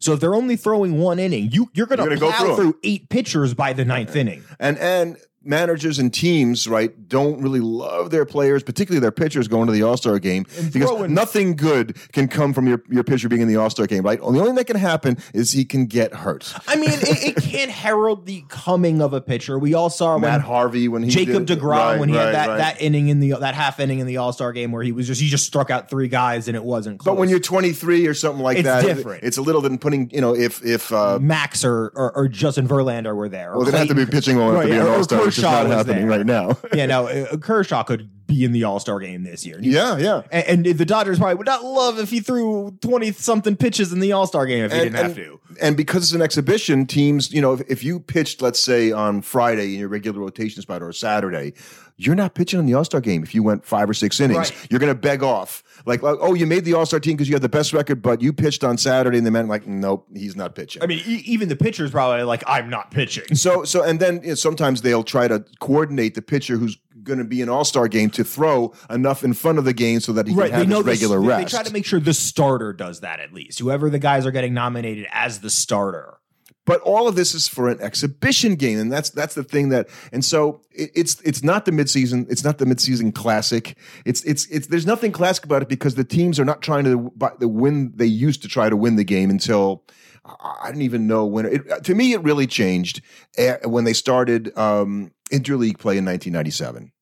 So 0.00 0.14
if 0.14 0.20
they're 0.20 0.34
only 0.34 0.56
throwing 0.56 0.98
one 0.98 1.18
inning, 1.18 1.50
you 1.52 1.70
you're 1.74 1.86
going 1.86 2.08
to 2.10 2.16
go 2.16 2.32
through 2.32 2.56
through 2.56 2.78
eight 2.82 3.08
pitchers 3.08 3.54
by 3.54 3.72
the 3.72 3.84
ninth 3.84 4.16
inning. 4.16 4.42
and 4.58 4.76
and 4.78 5.16
managers 5.44 5.98
and 5.98 6.12
teams, 6.12 6.66
right, 6.68 7.08
don't 7.08 7.40
really 7.40 7.60
love 7.60 8.10
their 8.10 8.24
players, 8.24 8.62
particularly 8.62 9.00
their 9.00 9.12
pitchers, 9.12 9.48
going 9.48 9.66
to 9.66 9.72
the 9.72 9.82
All 9.82 9.96
Star 9.96 10.18
game 10.18 10.44
because 10.72 10.72
throwing- 10.88 11.14
nothing 11.14 11.56
good 11.56 11.96
can 12.12 12.28
come 12.28 12.52
from 12.52 12.66
your, 12.66 12.82
your 12.88 13.04
pitcher 13.04 13.28
being 13.28 13.42
in 13.42 13.48
the 13.48 13.56
All 13.56 13.70
Star 13.70 13.86
game, 13.86 14.04
right? 14.04 14.18
The 14.18 14.24
only 14.24 14.46
thing 14.46 14.54
that 14.56 14.66
can 14.66 14.76
happen 14.76 15.18
is 15.34 15.52
he 15.52 15.64
can 15.64 15.86
get 15.86 16.14
hurt. 16.14 16.52
I 16.66 16.76
mean, 16.76 16.90
it, 16.90 17.36
it 17.36 17.42
can't 17.42 17.70
herald 17.70 18.26
the 18.26 18.44
coming 18.48 19.02
of 19.02 19.12
a 19.12 19.20
pitcher. 19.20 19.58
We 19.58 19.74
all 19.74 19.90
saw 19.90 20.14
when 20.14 20.22
Matt 20.22 20.42
Harvey 20.42 20.88
when 20.88 21.02
he 21.02 21.10
Jacob 21.10 21.46
did, 21.46 21.58
Degrom 21.58 21.70
right, 21.70 22.00
when 22.00 22.08
he 22.08 22.16
right, 22.16 22.26
had 22.26 22.34
that, 22.34 22.48
right. 22.48 22.56
that 22.58 22.82
inning 22.82 23.08
in 23.08 23.20
the 23.20 23.32
that 23.40 23.54
half 23.54 23.80
inning 23.80 23.98
in 23.98 24.06
the 24.06 24.18
All 24.18 24.32
Star 24.32 24.52
game 24.52 24.72
where 24.72 24.82
he 24.82 24.92
was 24.92 25.06
just 25.06 25.20
he 25.20 25.28
just 25.28 25.46
struck 25.46 25.70
out 25.70 25.90
three 25.90 26.08
guys 26.08 26.48
and 26.48 26.56
it 26.56 26.64
wasn't. 26.64 27.00
Close. 27.00 27.12
But 27.14 27.18
when 27.18 27.28
you're 27.28 27.40
23 27.40 28.06
or 28.06 28.14
something 28.14 28.42
like 28.42 28.58
It's 28.58 28.66
that, 28.66 28.84
different. 28.84 29.24
it's 29.24 29.36
a 29.36 29.42
little 29.42 29.60
than 29.60 29.78
putting, 29.78 30.10
you 30.10 30.20
know, 30.20 30.34
if 30.34 30.64
if 30.64 30.92
uh, 30.92 31.18
Max 31.20 31.64
or, 31.64 31.92
or 31.94 32.16
or 32.16 32.28
Justin 32.28 32.68
Verlander 32.68 33.14
were 33.14 33.28
there, 33.28 33.56
well, 33.56 33.64
they'd 33.64 33.74
have 33.76 33.88
to 33.88 33.94
be 33.94 34.06
pitching 34.06 34.36
enough 34.36 34.62
to 34.62 34.68
be 34.68 34.74
an 34.76 34.86
all 34.86 35.02
star, 35.02 35.30
Kershaw 35.34 35.64
was 35.64 35.72
happening 35.72 36.08
there. 36.08 36.18
right 36.18 36.26
now. 36.26 36.58
yeah, 36.74 36.86
no, 36.86 37.06
uh, 37.08 37.36
Kershaw 37.36 37.82
could 37.82 38.08
be 38.26 38.44
in 38.44 38.52
the 38.52 38.64
All 38.64 38.78
Star 38.80 38.98
game 39.00 39.24
this 39.24 39.44
year. 39.46 39.58
Yeah, 39.60 39.96
yeah. 39.98 40.22
And, 40.30 40.66
and 40.66 40.78
the 40.78 40.84
Dodgers 40.84 41.18
probably 41.18 41.34
would 41.36 41.46
not 41.46 41.64
love 41.64 41.98
if 41.98 42.10
he 42.10 42.20
threw 42.20 42.76
twenty 42.80 43.12
something 43.12 43.56
pitches 43.56 43.92
in 43.92 44.00
the 44.00 44.12
All 44.12 44.26
Star 44.26 44.46
game 44.46 44.64
if 44.64 44.72
he 44.72 44.78
And- 44.78 44.92
didn't 44.92 45.04
have 45.06 45.16
to. 45.16 45.40
And 45.60 45.76
because 45.76 46.02
it's 46.04 46.12
an 46.12 46.22
exhibition, 46.22 46.86
teams, 46.86 47.30
you 47.30 47.42
know, 47.42 47.52
if, 47.52 47.60
if 47.68 47.84
you 47.84 48.00
pitched, 48.00 48.40
let's 48.40 48.58
say, 48.58 48.90
on 48.90 49.20
Friday 49.20 49.74
in 49.74 49.80
your 49.80 49.88
regular 49.90 50.18
rotation 50.18 50.62
spot 50.62 50.82
or 50.82 50.92
Saturday, 50.94 51.52
you're 51.98 52.14
not 52.14 52.34
pitching 52.34 52.58
in 52.58 52.64
the 52.64 52.72
All 52.74 52.84
Star 52.84 53.00
game 53.02 53.22
if 53.22 53.34
you 53.34 53.42
went 53.42 53.66
five 53.66 53.88
or 53.90 53.94
six 53.94 54.18
innings. 54.18 54.50
Right. 54.50 54.66
You're 54.70 54.80
going 54.80 54.92
to 54.94 54.98
beg 54.98 55.22
off. 55.22 55.62
Like, 55.86 56.02
like, 56.02 56.18
oh, 56.20 56.34
you 56.34 56.46
made 56.46 56.64
the 56.64 56.74
All 56.74 56.86
Star 56.86 57.00
team 57.00 57.16
because 57.16 57.28
you 57.28 57.34
had 57.34 57.42
the 57.42 57.48
best 57.48 57.72
record, 57.72 58.02
but 58.02 58.20
you 58.20 58.32
pitched 58.32 58.64
on 58.64 58.78
Saturday, 58.78 59.18
and 59.18 59.26
the 59.26 59.30
man, 59.30 59.48
like, 59.48 59.66
nope, 59.66 60.06
he's 60.14 60.36
not 60.36 60.54
pitching. 60.54 60.82
I 60.82 60.86
mean, 60.86 61.02
e- 61.06 61.22
even 61.24 61.48
the 61.48 61.56
pitcher's 61.56 61.90
probably 61.90 62.22
like, 62.22 62.42
I'm 62.46 62.70
not 62.70 62.90
pitching. 62.90 63.34
So, 63.34 63.64
so, 63.64 63.82
and 63.82 64.00
then 64.00 64.22
you 64.22 64.28
know, 64.28 64.34
sometimes 64.34 64.82
they'll 64.82 65.04
try 65.04 65.28
to 65.28 65.44
coordinate 65.60 66.14
the 66.14 66.22
pitcher 66.22 66.56
who's 66.56 66.78
going 67.02 67.18
to 67.18 67.24
be 67.24 67.42
an 67.42 67.48
All 67.48 67.64
Star 67.64 67.88
game 67.88 68.10
to 68.10 68.24
throw 68.24 68.72
enough 68.90 69.24
in 69.24 69.34
front 69.34 69.58
of 69.58 69.64
the 69.64 69.72
game 69.72 70.00
so 70.00 70.12
that 70.12 70.26
he 70.26 70.34
can 70.34 70.50
have 70.50 70.66
his 70.68 70.84
regular 70.84 71.20
they, 71.20 71.26
rest. 71.26 71.52
They 71.52 71.56
try 71.56 71.64
to 71.64 71.72
make 71.72 71.84
sure 71.84 72.00
the 72.00 72.14
starter 72.14 72.72
does 72.72 73.00
that 73.00 73.20
at 73.20 73.32
least. 73.32 73.58
Whoever 73.58 73.90
the 73.90 73.98
guys 73.98 74.26
are 74.26 74.30
getting 74.30 74.54
nominated 74.54 75.06
as 75.10 75.40
the 75.40 75.50
starter. 75.50 76.18
But 76.64 76.80
all 76.82 77.08
of 77.08 77.16
this 77.16 77.34
is 77.34 77.48
for 77.48 77.68
an 77.68 77.80
exhibition 77.80 78.54
game, 78.54 78.78
and 78.78 78.92
that's 78.92 79.10
that's 79.10 79.34
the 79.34 79.42
thing 79.42 79.70
that. 79.70 79.88
And 80.12 80.24
so 80.24 80.62
it, 80.70 80.90
it's 80.94 81.20
it's 81.22 81.42
not 81.42 81.64
the 81.64 81.72
midseason. 81.72 82.30
It's 82.30 82.44
not 82.44 82.58
the 82.58 82.64
midseason 82.64 83.14
classic. 83.14 83.76
It's 84.04 84.22
it's 84.24 84.46
it's 84.46 84.68
there's 84.68 84.86
nothing 84.86 85.12
classic 85.12 85.44
about 85.44 85.62
it 85.62 85.68
because 85.68 85.96
the 85.96 86.04
teams 86.04 86.38
are 86.38 86.44
not 86.44 86.62
trying 86.62 86.84
to 86.84 87.12
the 87.38 87.48
win. 87.48 87.92
They 87.94 88.06
used 88.06 88.42
to 88.42 88.48
try 88.48 88.68
to 88.68 88.76
win 88.76 88.96
the 88.96 89.04
game 89.04 89.30
until. 89.30 89.84
I 90.24 90.68
didn't 90.68 90.82
even 90.82 91.08
know 91.08 91.26
when. 91.26 91.46
It, 91.46 91.82
to 91.82 91.96
me, 91.96 92.12
it 92.12 92.22
really 92.22 92.46
changed 92.46 93.02
eh, 93.36 93.56
when 93.64 93.82
they 93.82 93.92
started 93.92 94.56
um, 94.56 95.10
interleague 95.32 95.80
play 95.80 95.98
in 95.98 96.04
1997. 96.04 96.92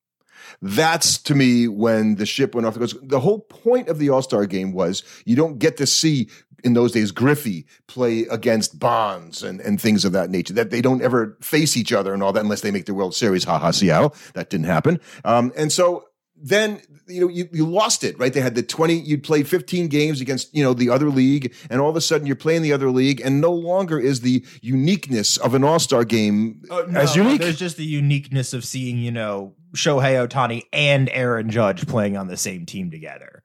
That's 0.62 1.18
to 1.22 1.34
me 1.34 1.68
when 1.68 2.16
the 2.16 2.26
ship 2.26 2.54
went 2.54 2.66
off. 2.66 2.74
Because 2.74 2.96
the 3.02 3.20
whole 3.20 3.40
point 3.40 3.88
of 3.88 3.98
the 3.98 4.08
All 4.08 4.22
Star 4.22 4.46
game 4.46 4.72
was 4.72 5.02
you 5.24 5.36
don't 5.36 5.58
get 5.58 5.76
to 5.78 5.86
see 5.86 6.30
in 6.64 6.74
those 6.74 6.92
days 6.92 7.10
Griffey 7.10 7.66
play 7.86 8.22
against 8.30 8.78
Bonds 8.78 9.42
and, 9.42 9.60
and 9.60 9.80
things 9.80 10.04
of 10.04 10.12
that 10.12 10.30
nature. 10.30 10.54
That 10.54 10.70
they 10.70 10.80
don't 10.80 11.02
ever 11.02 11.36
face 11.40 11.76
each 11.76 11.92
other 11.92 12.14
and 12.14 12.22
all 12.22 12.32
that 12.32 12.42
unless 12.42 12.60
they 12.60 12.70
make 12.70 12.86
the 12.86 12.94
World 12.94 13.14
Series. 13.14 13.44
Ha 13.44 13.58
ha, 13.58 13.70
Seattle. 13.70 14.14
That 14.34 14.50
didn't 14.50 14.66
happen. 14.66 15.00
Um, 15.24 15.52
and 15.56 15.72
so 15.72 16.06
then 16.42 16.80
you 17.06 17.20
know 17.20 17.28
you, 17.28 17.48
you 17.52 17.66
lost 17.66 18.02
it 18.02 18.18
right 18.18 18.32
they 18.32 18.40
had 18.40 18.54
the 18.54 18.62
20 18.62 18.94
you'd 18.94 19.22
played 19.22 19.46
15 19.46 19.88
games 19.88 20.22
against 20.22 20.54
you 20.54 20.62
know 20.62 20.72
the 20.72 20.88
other 20.88 21.10
league 21.10 21.54
and 21.68 21.82
all 21.82 21.90
of 21.90 21.96
a 21.96 22.00
sudden 22.00 22.26
you're 22.26 22.34
playing 22.34 22.62
the 22.62 22.72
other 22.72 22.90
league 22.90 23.20
and 23.22 23.42
no 23.42 23.52
longer 23.52 23.98
is 23.98 24.22
the 24.22 24.42
uniqueness 24.62 25.36
of 25.36 25.54
an 25.54 25.62
all-star 25.62 26.02
game 26.02 26.62
as 26.94 27.14
unique 27.14 27.42
There's 27.42 27.58
just 27.58 27.76
the 27.76 27.84
uniqueness 27.84 28.52
of 28.52 28.64
seeing, 28.64 28.98
you 28.98 29.10
know, 29.10 29.54
Shohei 29.74 30.26
Ohtani 30.26 30.62
and 30.72 31.08
Aaron 31.12 31.50
Judge 31.50 31.86
playing 31.86 32.16
on 32.16 32.28
the 32.28 32.36
same 32.36 32.66
team 32.66 32.90
together. 32.90 33.42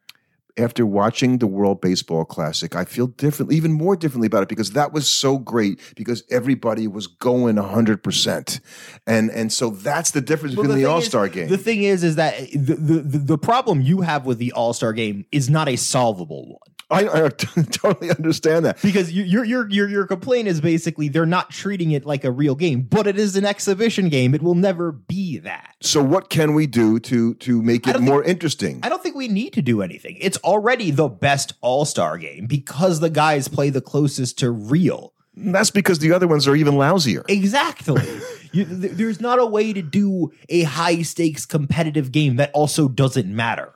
After 0.57 0.85
watching 0.85 1.39
the 1.39 1.47
World 1.47 1.81
Baseball 1.81 2.25
Classic, 2.25 2.75
I 2.75 2.85
feel 2.85 3.07
differently, 3.07 3.55
even 3.55 3.71
more 3.74 3.95
differently 3.95 4.27
about 4.27 4.43
it 4.43 4.50
because 4.50 4.71
that 4.71 4.93
was 4.93 5.07
so 5.07 5.38
great 5.38 5.79
because 5.95 6.24
everybody 6.29 6.88
was 6.88 7.07
going 7.07 7.55
100%. 7.55 8.59
And 9.07 9.29
and 9.31 9.51
so 9.51 9.69
that's 9.69 10.12
the 10.12 10.21
difference 10.21 10.55
between 10.55 10.69
the, 10.69 10.75
thing 10.75 10.85
All 10.85 11.00
is- 11.00 11.05
Star 11.05 11.27
game. 11.27 11.50
The 11.50 11.57
thing 11.57 11.83
is, 11.83 12.03
is 12.03 12.15
that 12.15 12.38
the, 12.51 12.75
the, 12.75 13.00
the, 13.01 13.17
the 13.19 13.38
problem 13.38 13.81
you 13.81 14.01
have 14.01 14.25
with 14.25 14.38
the 14.38 14.51
All 14.53 14.74
Star 14.74 14.93
game 14.93 15.25
is 15.31 15.50
not 15.50 15.67
a 15.67 15.75
solvable 15.75 16.47
one. 16.47 16.75
I, 16.92 17.25
I 17.25 17.30
totally 17.72 18.12
understand 18.12 18.65
that. 18.65 18.82
Because 18.82 19.12
you- 19.12 19.24
your 19.24 19.44
your 19.44 19.70
your 19.70 19.89
your 19.89 20.06
complaint 20.08 20.48
is 20.48 20.62
basically 20.62 21.10
they're 21.10 21.25
not 21.25 21.50
treating 21.50 21.92
it 21.92 22.06
like 22.06 22.24
a 22.24 22.32
real 22.32 22.54
game, 22.56 22.84
but 22.84 23.08
it 23.08 23.18
is 23.18 23.36
an 23.36 23.44
exhibition 23.46 24.10
game. 24.10 24.36
It 24.36 24.42
will 24.44 24.56
never 24.56 24.92
be 24.92 25.39
that. 25.39 25.75
So 25.82 26.04
what 26.04 26.30
can 26.30 26.54
we 26.54 26.68
do 26.68 27.00
to 27.00 27.34
to 27.36 27.62
make 27.63 27.88
it 27.88 28.00
more 28.00 28.24
interesting? 28.24 28.82
I 28.84 28.89
don't 28.89 29.01
think 29.01 29.15
we 29.15 29.27
need 29.27 29.54
to 29.54 29.62
do 29.63 29.82
anything. 29.82 30.18
It's 30.22 30.38
already 30.38 30.92
the 30.92 31.08
best 31.10 31.54
All 31.62 31.86
Star 31.86 32.18
game 32.20 32.46
because 32.46 33.00
the 33.00 33.10
guys 33.10 33.48
play 33.48 33.70
the 33.72 33.82
closest 33.82 34.38
to 34.39 34.51
real. 34.51 35.13
That's 35.38 35.72
because 35.72 36.00
the 36.00 36.13
other 36.13 36.27
ones 36.27 36.48
are 36.48 36.56
even 36.56 36.75
lousier. 36.75 37.24
Exactly. 37.27 38.01
you, 38.54 38.63
th- 38.63 38.94
there's 38.94 39.20
not 39.20 39.38
a 39.38 39.46
way 39.46 39.74
to 39.74 39.82
do 39.82 40.32
a 40.48 40.63
high 40.63 41.01
stakes 41.01 41.46
competitive 41.46 42.12
game 42.13 42.38
that 42.38 42.51
also 42.54 42.88
doesn't 42.88 43.27
matter. 43.36 43.74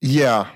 Yeah. 0.00 0.48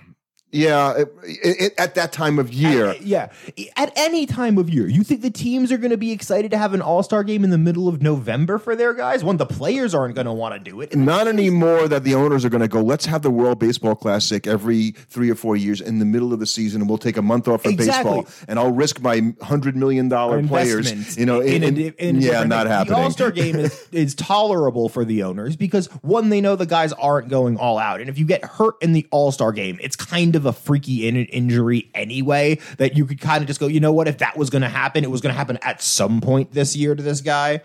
Yeah, 0.50 0.94
it, 0.96 1.08
it, 1.24 1.74
at 1.76 1.94
that 1.96 2.10
time 2.10 2.38
of 2.38 2.50
year. 2.52 2.86
At- 2.86 3.02
yeah. 3.02 3.28
At 3.76 3.92
any 3.96 4.24
time 4.24 4.56
of 4.56 4.70
year, 4.70 4.88
you 4.88 5.02
think 5.04 5.20
the 5.20 5.30
teams 5.30 5.70
are 5.70 5.76
going 5.76 5.90
to 5.90 5.98
be 5.98 6.10
excited 6.10 6.50
to 6.52 6.56
have 6.58 6.72
an 6.72 6.80
All 6.80 7.02
Star 7.02 7.22
game 7.22 7.44
in 7.44 7.50
the 7.50 7.58
middle 7.58 7.86
of 7.86 8.00
November 8.00 8.56
for 8.58 8.74
their 8.74 8.94
guys? 8.94 9.22
One, 9.22 9.36
the 9.36 9.44
players 9.44 9.94
aren't 9.94 10.14
going 10.14 10.24
to 10.26 10.32
want 10.32 10.54
to 10.54 10.58
do 10.70 10.80
it. 10.80 10.96
Not 10.96 11.28
anymore 11.28 11.86
that 11.88 12.02
the 12.02 12.14
owners 12.14 12.46
are 12.46 12.48
going 12.48 12.62
to 12.62 12.68
go, 12.68 12.80
let's 12.80 13.04
have 13.04 13.20
the 13.20 13.30
World 13.30 13.58
Baseball 13.58 13.94
Classic 13.94 14.46
every 14.46 14.92
three 14.92 15.28
or 15.30 15.34
four 15.34 15.54
years 15.54 15.82
in 15.82 15.98
the 15.98 16.06
middle 16.06 16.32
of 16.32 16.40
the 16.40 16.46
season, 16.46 16.80
and 16.80 16.88
we'll 16.88 16.96
take 16.96 17.18
a 17.18 17.22
month 17.22 17.46
off 17.46 17.64
for 17.64 17.68
Exactly. 17.68 18.22
baseball, 18.22 18.44
and 18.48 18.58
I'll 18.58 18.72
risk 18.72 19.02
my 19.02 19.20
$100 19.20 19.74
million 19.74 20.08
players. 20.48 21.18
You 21.18 21.26
know, 21.26 21.40
in, 21.40 21.62
in, 21.62 21.74
di- 21.74 21.92
in 21.98 22.20
yeah, 22.22 22.42
not 22.44 22.62
thing. 22.62 22.72
happening. 22.72 22.96
The 22.98 23.02
All 23.02 23.10
Star 23.10 23.30
game 23.30 23.56
is, 23.56 23.88
is 23.92 24.14
tolerable 24.14 24.88
for 24.88 25.04
the 25.04 25.24
owners 25.24 25.56
because 25.56 25.88
one, 26.02 26.30
they 26.30 26.40
know 26.40 26.56
the 26.56 26.64
guys 26.64 26.94
aren't 26.94 27.28
going 27.28 27.58
all 27.58 27.76
out, 27.78 28.00
and 28.00 28.08
if 28.08 28.18
you 28.18 28.24
get 28.24 28.42
hurt 28.46 28.76
in 28.80 28.94
the 28.94 29.06
All 29.10 29.30
Star 29.30 29.52
game, 29.52 29.78
it's 29.82 29.94
kind 29.96 30.36
of 30.36 30.37
a 30.46 30.52
freaky 30.52 31.08
in- 31.08 31.16
injury 31.16 31.90
anyway 31.94 32.58
that 32.78 32.96
you 32.96 33.06
could 33.06 33.20
kind 33.20 33.42
of 33.42 33.46
just 33.46 33.60
go, 33.60 33.66
you 33.66 33.80
know 33.80 33.92
what? 33.92 34.08
If 34.08 34.18
that 34.18 34.36
was 34.36 34.50
going 34.50 34.62
to 34.62 34.68
happen, 34.68 35.04
it 35.04 35.10
was 35.10 35.20
going 35.20 35.32
to 35.32 35.38
happen 35.38 35.58
at 35.62 35.82
some 35.82 36.20
point 36.20 36.52
this 36.52 36.76
year 36.76 36.94
to 36.94 37.02
this 37.02 37.20
guy. 37.20 37.60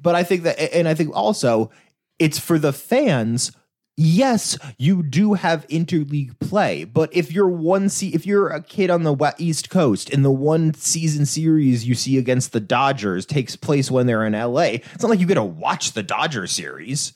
But 0.00 0.14
I 0.14 0.22
think 0.22 0.42
that, 0.42 0.58
and 0.74 0.86
I 0.86 0.94
think 0.94 1.14
also, 1.14 1.70
it's 2.18 2.38
for 2.38 2.58
the 2.58 2.72
fans 2.72 3.52
yes, 3.96 4.58
you 4.78 5.02
do 5.02 5.34
have 5.34 5.66
interleague 5.68 6.38
play, 6.40 6.84
but 6.84 7.14
if 7.14 7.32
you're 7.32 7.48
one 7.48 7.88
se- 7.88 8.12
if 8.14 8.26
you're 8.26 8.48
a 8.48 8.62
kid 8.62 8.90
on 8.90 9.02
the 9.02 9.34
East 9.38 9.70
Coast 9.70 10.10
and 10.10 10.24
the 10.24 10.30
one 10.30 10.74
season 10.74 11.26
series 11.26 11.86
you 11.86 11.94
see 11.94 12.18
against 12.18 12.52
the 12.52 12.60
Dodgers 12.60 13.26
takes 13.26 13.56
place 13.56 13.90
when 13.90 14.06
they're 14.06 14.26
in 14.26 14.32
LA, 14.32 14.78
it's 14.92 15.02
not 15.02 15.10
like 15.10 15.20
you 15.20 15.26
get 15.26 15.34
to 15.34 15.44
watch 15.44 15.92
the 15.92 16.02
Dodger 16.02 16.46
series. 16.46 17.12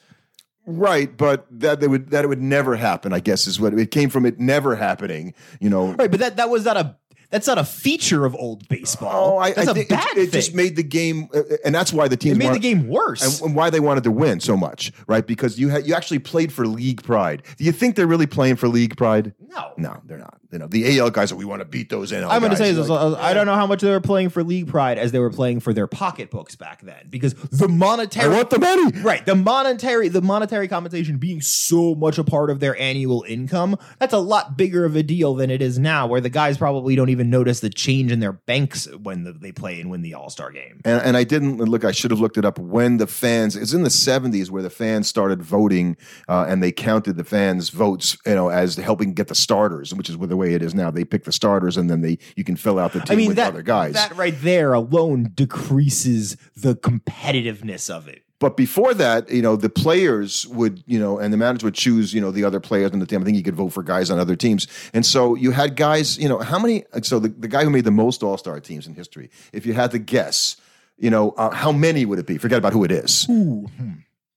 Right, 0.71 1.17
but 1.17 1.47
that 1.51 1.81
they 1.81 1.89
would 1.89 2.11
that 2.11 2.27
it 2.27 2.29
would 2.29 2.43
never 2.43 2.77
happen. 2.77 3.15
I 3.15 3.21
guess 3.21 3.47
is 3.47 3.59
what 3.59 3.73
it 3.73 3.91
came 3.91 4.11
from. 4.11 4.27
It 4.27 4.39
never 4.39 4.77
happening. 4.77 5.33
You 5.61 5.71
know. 5.71 5.93
Right, 5.93 6.11
but 6.11 6.21
that 6.21 6.37
that 6.37 6.51
was 6.51 6.67
not 6.67 6.77
a 6.77 6.95
that's 7.31 7.47
not 7.47 7.57
a 7.57 7.65
feature 7.65 8.27
of 8.27 8.35
old 8.35 8.69
baseball. 8.69 9.35
Oh, 9.35 9.39
I, 9.39 9.53
that's 9.53 9.69
I 9.69 9.71
a 9.71 9.75
think 9.75 9.89
bad 9.89 10.07
it, 10.17 10.29
it 10.29 10.33
just 10.33 10.55
made 10.55 10.77
the 10.77 10.83
game, 10.83 11.31
uh, 11.35 11.41
and 11.65 11.75
that's 11.75 11.91
why 11.91 12.07
the 12.07 12.19
team 12.19 12.33
it 12.33 12.39
made 12.39 12.55
the 12.55 12.59
game 12.59 12.87
worse. 12.87 13.41
and, 13.41 13.49
and 13.49 13.57
why 13.57 13.71
they 13.71 13.81
wanted 13.81 14.05
to 14.05 14.11
win 14.11 14.41
so 14.41 14.59
much, 14.59 14.93
right? 15.07 15.27
Because 15.27 15.59
you 15.59 15.71
had 15.71 15.87
you 15.87 15.95
actually 15.95 16.19
played 16.19 16.53
for 16.53 16.67
league 16.67 17.03
pride. 17.03 17.43
Do 17.57 17.65
you 17.65 17.73
think 17.73 17.97
they're 17.97 18.07
really 18.07 18.27
playing 18.27 18.57
for 18.57 18.69
league 18.69 18.97
pride? 18.97 19.35
no. 19.41 19.73
No, 19.79 20.03
they're 20.05 20.19
not. 20.19 20.39
You 20.51 20.59
know, 20.59 20.67
the 20.67 20.99
AL 20.99 21.11
guys 21.11 21.31
are 21.31 21.37
we 21.37 21.45
want 21.45 21.61
to 21.61 21.67
beat 21.67 21.91
those 21.91 22.11
NL. 22.11 22.29
I'm 22.31 22.41
going 22.41 22.51
to 22.53 22.57
say 22.57 22.73
this. 22.73 22.89
Like, 22.89 23.19
I 23.19 23.35
don't 23.35 23.47
know 23.47 23.55
how 23.55 23.67
much 23.67 23.83
they 23.83 23.91
were 23.91 24.01
playing 24.01 24.31
for 24.31 24.43
league 24.43 24.69
pride 24.69 24.99
as 24.99 25.13
they 25.13 25.19
were 25.19 25.31
playing 25.31 25.61
for 25.61 25.75
their 25.75 25.87
pocketbooks 25.87 26.57
back 26.57 26.81
then, 26.83 27.07
because 27.11 27.35
the 27.35 27.69
monetary 27.69 28.33
I 28.33 28.37
want 28.37 28.51
the 28.51 28.59
money. 28.59 28.93
right 29.03 29.25
the 29.27 29.35
monetary 29.35 30.09
the 30.09 30.23
monetary 30.23 30.69
compensation 30.69 31.19
being 31.19 31.41
so 31.41 31.95
much 31.95 32.19
a 32.19 32.25
part 32.25 32.51
of 32.51 32.61
their 32.61 32.79
annual 32.81 33.25
income 33.29 33.77
that's 33.99 34.13
a 34.13 34.19
lot 34.19 34.57
bigger 34.57 34.85
of 34.85 34.97
a 34.97 35.03
deal 35.03 35.35
than 35.35 35.51
it 35.51 35.61
is 35.61 35.79
now 35.79 36.07
where 36.07 36.21
the 36.21 36.31
guys 36.31 36.57
probably 36.57 36.97
don't 36.97 37.11
even 37.11 37.29
notice 37.29 37.61
the 37.61 37.71
change 37.71 38.11
in 38.11 38.21
their 38.21 38.33
banks 38.33 38.89
when 38.97 39.25
the, 39.25 39.33
they 39.33 39.53
play 39.53 39.81
and 39.81 39.91
win 39.91 40.03
the 40.03 40.15
all-star 40.15 40.51
game 40.51 40.81
And, 40.85 41.03
and 41.03 41.17
I 41.17 41.25
didn't 41.25 41.59
look. 41.59 41.85
I 41.85 41.93
should 41.93 42.11
have 42.11 42.21
looked 42.21 42.39
it 42.39 42.45
up. 42.45 42.59
When 42.59 42.97
the 42.97 43.07
fans, 43.07 43.57
it's 43.57 43.73
in 43.73 43.83
the 43.83 43.91
'70s 43.91 44.51
where 44.51 44.63
the 44.63 44.71
fans 44.71 45.09
started 45.09 45.43
voting, 45.43 45.97
uh, 46.29 46.47
and 46.49 46.63
they 46.63 46.73
counted 46.73 47.17
the 47.17 47.25
fans' 47.25 47.69
votes, 47.69 48.17
you 48.25 48.35
know, 48.35 48.49
as 48.49 48.77
helping 48.77 49.13
get 49.13 49.29
the 49.29 49.35
starters, 49.35 49.95
which 49.95 50.09
is 50.09 50.17
the 50.17 50.37
way 50.39 50.55
it 50.55 50.63
is 50.63 50.75
now. 50.75 50.91
They 50.91 51.05
pick 51.05 51.25
the 51.25 51.33
starters, 51.33 51.77
and 51.77 51.91
then 51.91 52.01
they 52.01 52.19
you 52.37 52.45
can 52.45 52.57
fill 52.57 52.79
out 52.79 52.93
the 52.95 53.01
team 53.01 53.13
i 53.13 53.17
mean 53.17 53.29
with 53.29 53.37
that, 53.37 53.49
other 53.49 53.63
guys. 53.63 53.95
that 53.95 54.17
right 54.17 54.35
there 54.41 54.73
alone 54.73 55.33
decreases 55.35 56.37
the 56.57 56.75
competitiveness 56.77 57.91
of 57.91 58.09
it 58.09 58.23
But 58.41 58.57
before 58.57 58.95
that, 58.95 59.29
you 59.31 59.43
know, 59.43 59.57
the 59.57 59.69
players 59.69 60.47
would, 60.49 60.83
you 60.87 60.99
know, 60.99 61.19
and 61.19 61.33
the 61.33 61.37
managers 61.37 61.65
would 61.65 61.75
choose, 61.75 62.15
you 62.15 62.21
know, 62.21 62.31
the 62.31 62.45
other 62.45 62.61
players 62.61 62.93
on 62.93 63.01
the 63.01 63.07
team. 63.07 63.21
I 63.21 63.25
think 63.25 63.37
you 63.37 63.43
could 63.43 63.57
vote 63.57 63.71
for 63.71 63.83
guys 63.83 64.11
on 64.13 64.19
other 64.21 64.37
teams. 64.37 64.69
And 64.95 65.05
so 65.05 65.35
you 65.35 65.51
had 65.51 65.75
guys, 65.75 66.17
you 66.19 66.29
know, 66.29 66.39
how 66.39 66.59
many? 66.61 66.85
So 67.03 67.19
the, 67.19 67.31
the 67.31 67.49
guy 67.49 67.65
who 67.65 67.71
made 67.71 67.85
the 67.85 67.91
most 67.91 68.23
All 68.23 68.39
Star 68.39 68.61
teams 68.61 68.87
in 68.87 68.95
history, 68.95 69.29
if 69.53 69.67
you 69.67 69.73
had 69.75 69.91
to 69.91 69.99
guess, 69.99 70.57
you 70.97 71.11
know, 71.11 71.33
uh, 71.33 71.51
how 71.51 71.73
many 71.73 72.05
would 72.05 72.21
it 72.21 72.27
be? 72.27 72.39
Forget 72.39 72.59
about 72.59 72.73
who 72.73 72.85
it 72.85 72.93
is. 72.93 73.27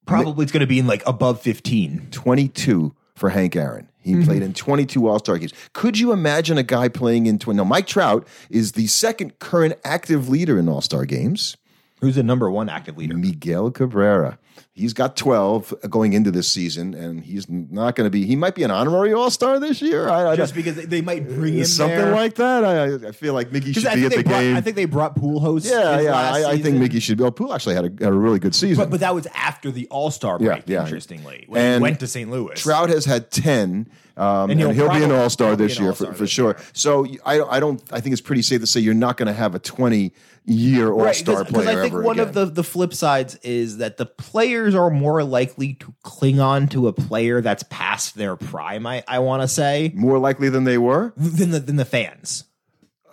probably 0.05 0.43
it's 0.43 0.51
going 0.51 0.61
to 0.61 0.67
be 0.67 0.79
in 0.79 0.87
like 0.87 1.03
above 1.05 1.41
15 1.41 2.07
22 2.11 2.95
for 3.21 3.29
Hank 3.29 3.55
Aaron. 3.55 3.87
He 4.01 4.13
mm-hmm. 4.13 4.23
played 4.23 4.41
in 4.41 4.53
22 4.53 5.07
All 5.07 5.19
Star 5.19 5.37
games. 5.37 5.53
Could 5.73 5.99
you 5.99 6.11
imagine 6.11 6.57
a 6.57 6.63
guy 6.63 6.89
playing 6.89 7.27
in 7.27 7.37
20? 7.37 7.55
Now, 7.55 7.63
Mike 7.63 7.85
Trout 7.85 8.27
is 8.49 8.71
the 8.71 8.87
second 8.87 9.37
current 9.37 9.75
active 9.85 10.27
leader 10.27 10.57
in 10.57 10.67
All 10.67 10.81
Star 10.81 11.05
games. 11.05 11.55
Who's 12.01 12.15
the 12.15 12.23
number 12.23 12.49
one 12.49 12.67
active 12.67 12.97
leader? 12.97 13.15
Miguel 13.15 13.71
Cabrera. 13.71 14.37
He's 14.73 14.93
got 14.93 15.15
12 15.17 15.73
going 15.89 16.13
into 16.13 16.31
this 16.31 16.47
season, 16.47 16.93
and 16.93 17.23
he's 17.23 17.47
not 17.49 17.95
going 17.95 18.05
to 18.05 18.09
be. 18.09 18.25
He 18.25 18.35
might 18.35 18.55
be 18.55 18.63
an 18.63 18.71
honorary 18.71 19.13
All 19.13 19.29
Star 19.29 19.59
this 19.59 19.81
year. 19.81 20.07
I, 20.09 20.31
I 20.31 20.35
Just 20.35 20.55
because 20.55 20.75
they- 20.75 20.85
they 20.85 21.01
might 21.01 21.27
bring 21.27 21.57
in 21.59 21.65
something 21.65 21.97
there. 21.97 22.11
like 22.15 22.35
that. 22.35 22.63
I, 22.65 23.09
I 23.09 23.11
feel 23.11 23.33
like 23.33 23.51
Mickey 23.51 23.73
should 23.73 23.85
I 23.85 23.95
be 23.95 24.01
think 24.01 24.13
at 24.13 24.15
they 24.17 24.23
the 24.23 24.29
brought, 24.29 24.39
game. 24.39 24.55
I 24.55 24.61
think 24.61 24.75
they 24.77 24.85
brought 24.85 25.15
Pujols 25.15 25.41
host. 25.41 25.65
yeah, 25.67 25.99
yeah. 25.99 26.11
last 26.11 26.35
I, 26.45 26.51
I 26.51 26.57
think 26.61 26.77
Mickey 26.77 26.99
should 26.99 27.17
be. 27.17 27.23
Oh, 27.23 27.31
Pujols 27.31 27.53
actually 27.55 27.75
had 27.75 27.85
a, 27.85 28.03
had 28.03 28.13
a 28.13 28.17
really 28.17 28.39
good 28.39 28.55
season. 28.55 28.83
But, 28.83 28.89
but 28.91 28.99
that 29.01 29.13
was 29.13 29.27
after 29.35 29.69
the 29.71 29.87
All 29.87 30.09
Star 30.09 30.37
Yeah, 30.39 30.47
break. 30.53 30.63
yeah. 30.67 30.83
Interestingly, 30.83 31.45
when 31.47 31.61
And 31.61 31.75
he 31.75 31.81
went 31.83 31.99
to 31.99 32.07
St. 32.07 32.31
Louis. 32.31 32.55
Trout 32.55 32.89
has 32.89 33.05
had 33.05 33.29
10. 33.29 33.89
Um, 34.21 34.51
and 34.51 34.51
And 34.51 34.59
he'll, 34.59 34.71
he'll 34.71 34.93
be 34.93 35.03
an 35.03 35.11
all 35.11 35.31
star 35.31 35.55
this 35.55 35.79
year 35.79 35.93
for, 35.93 36.13
for 36.13 36.27
sure. 36.27 36.51
year. 36.51 36.59
So 36.73 37.07
I, 37.25 37.41
I 37.41 37.59
don't. 37.59 37.81
I 37.91 38.01
think 38.01 38.13
it's 38.13 38.21
pretty 38.21 38.43
safe 38.43 38.61
to 38.61 38.67
say 38.67 38.79
you're 38.79 38.93
not 38.93 39.17
going 39.17 39.25
to 39.25 39.33
have 39.33 39.55
a 39.55 39.59
20 39.59 40.13
year 40.45 40.91
all 40.91 41.11
star 41.13 41.43
player 41.43 41.79
I 41.79 41.89
think 41.89 41.93
one 42.03 42.19
again. 42.19 42.27
of 42.27 42.33
the, 42.35 42.45
the 42.45 42.63
flip 42.63 42.93
sides 42.93 43.35
is 43.37 43.77
that 43.77 43.97
the 43.97 44.05
players 44.05 44.75
are 44.75 44.91
more 44.91 45.23
likely 45.23 45.73
to 45.75 45.93
cling 46.03 46.39
on 46.39 46.67
to 46.67 46.87
a 46.87 46.93
player 46.93 47.41
that's 47.41 47.63
past 47.63 48.15
their 48.15 48.35
prime. 48.35 48.85
I, 48.85 49.03
I 49.07 49.19
want 49.19 49.41
to 49.41 49.47
say 49.47 49.91
more 49.95 50.19
likely 50.19 50.49
than 50.49 50.65
they 50.65 50.77
were. 50.77 51.13
than 51.17 51.49
the 51.49 51.59
than 51.59 51.77
the 51.77 51.85
fans. 51.85 52.43